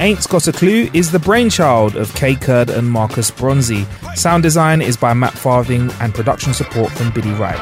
Ain't 0.00 0.28
Got 0.28 0.48
a 0.48 0.52
Clue 0.52 0.90
is 0.92 1.10
the 1.10 1.18
brainchild 1.18 1.96
of 1.96 2.10
Kae 2.12 2.40
Kurd 2.40 2.70
and 2.70 2.90
Marcus 2.90 3.30
Bronzy. 3.30 3.86
Sound 4.14 4.42
design 4.42 4.82
is 4.82 4.96
by 4.96 5.14
Matt 5.14 5.32
Farthing 5.34 5.90
and 6.00 6.14
production 6.14 6.52
support 6.52 6.90
from 6.92 7.12
Biddy 7.12 7.30
Wright. 7.32 7.60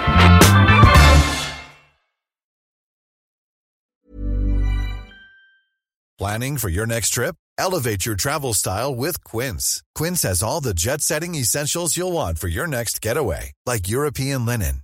Planning 6.16 6.58
for 6.58 6.68
your 6.68 6.86
next 6.86 7.10
trip? 7.10 7.34
Elevate 7.58 8.06
your 8.06 8.14
travel 8.14 8.54
style 8.54 8.94
with 8.94 9.22
Quince. 9.24 9.82
Quince 9.94 10.22
has 10.22 10.42
all 10.42 10.60
the 10.60 10.72
jet 10.74 11.00
setting 11.00 11.34
essentials 11.34 11.96
you'll 11.96 12.12
want 12.12 12.38
for 12.38 12.48
your 12.48 12.66
next 12.66 13.00
getaway, 13.00 13.52
like 13.66 13.88
European 13.88 14.46
linen, 14.46 14.83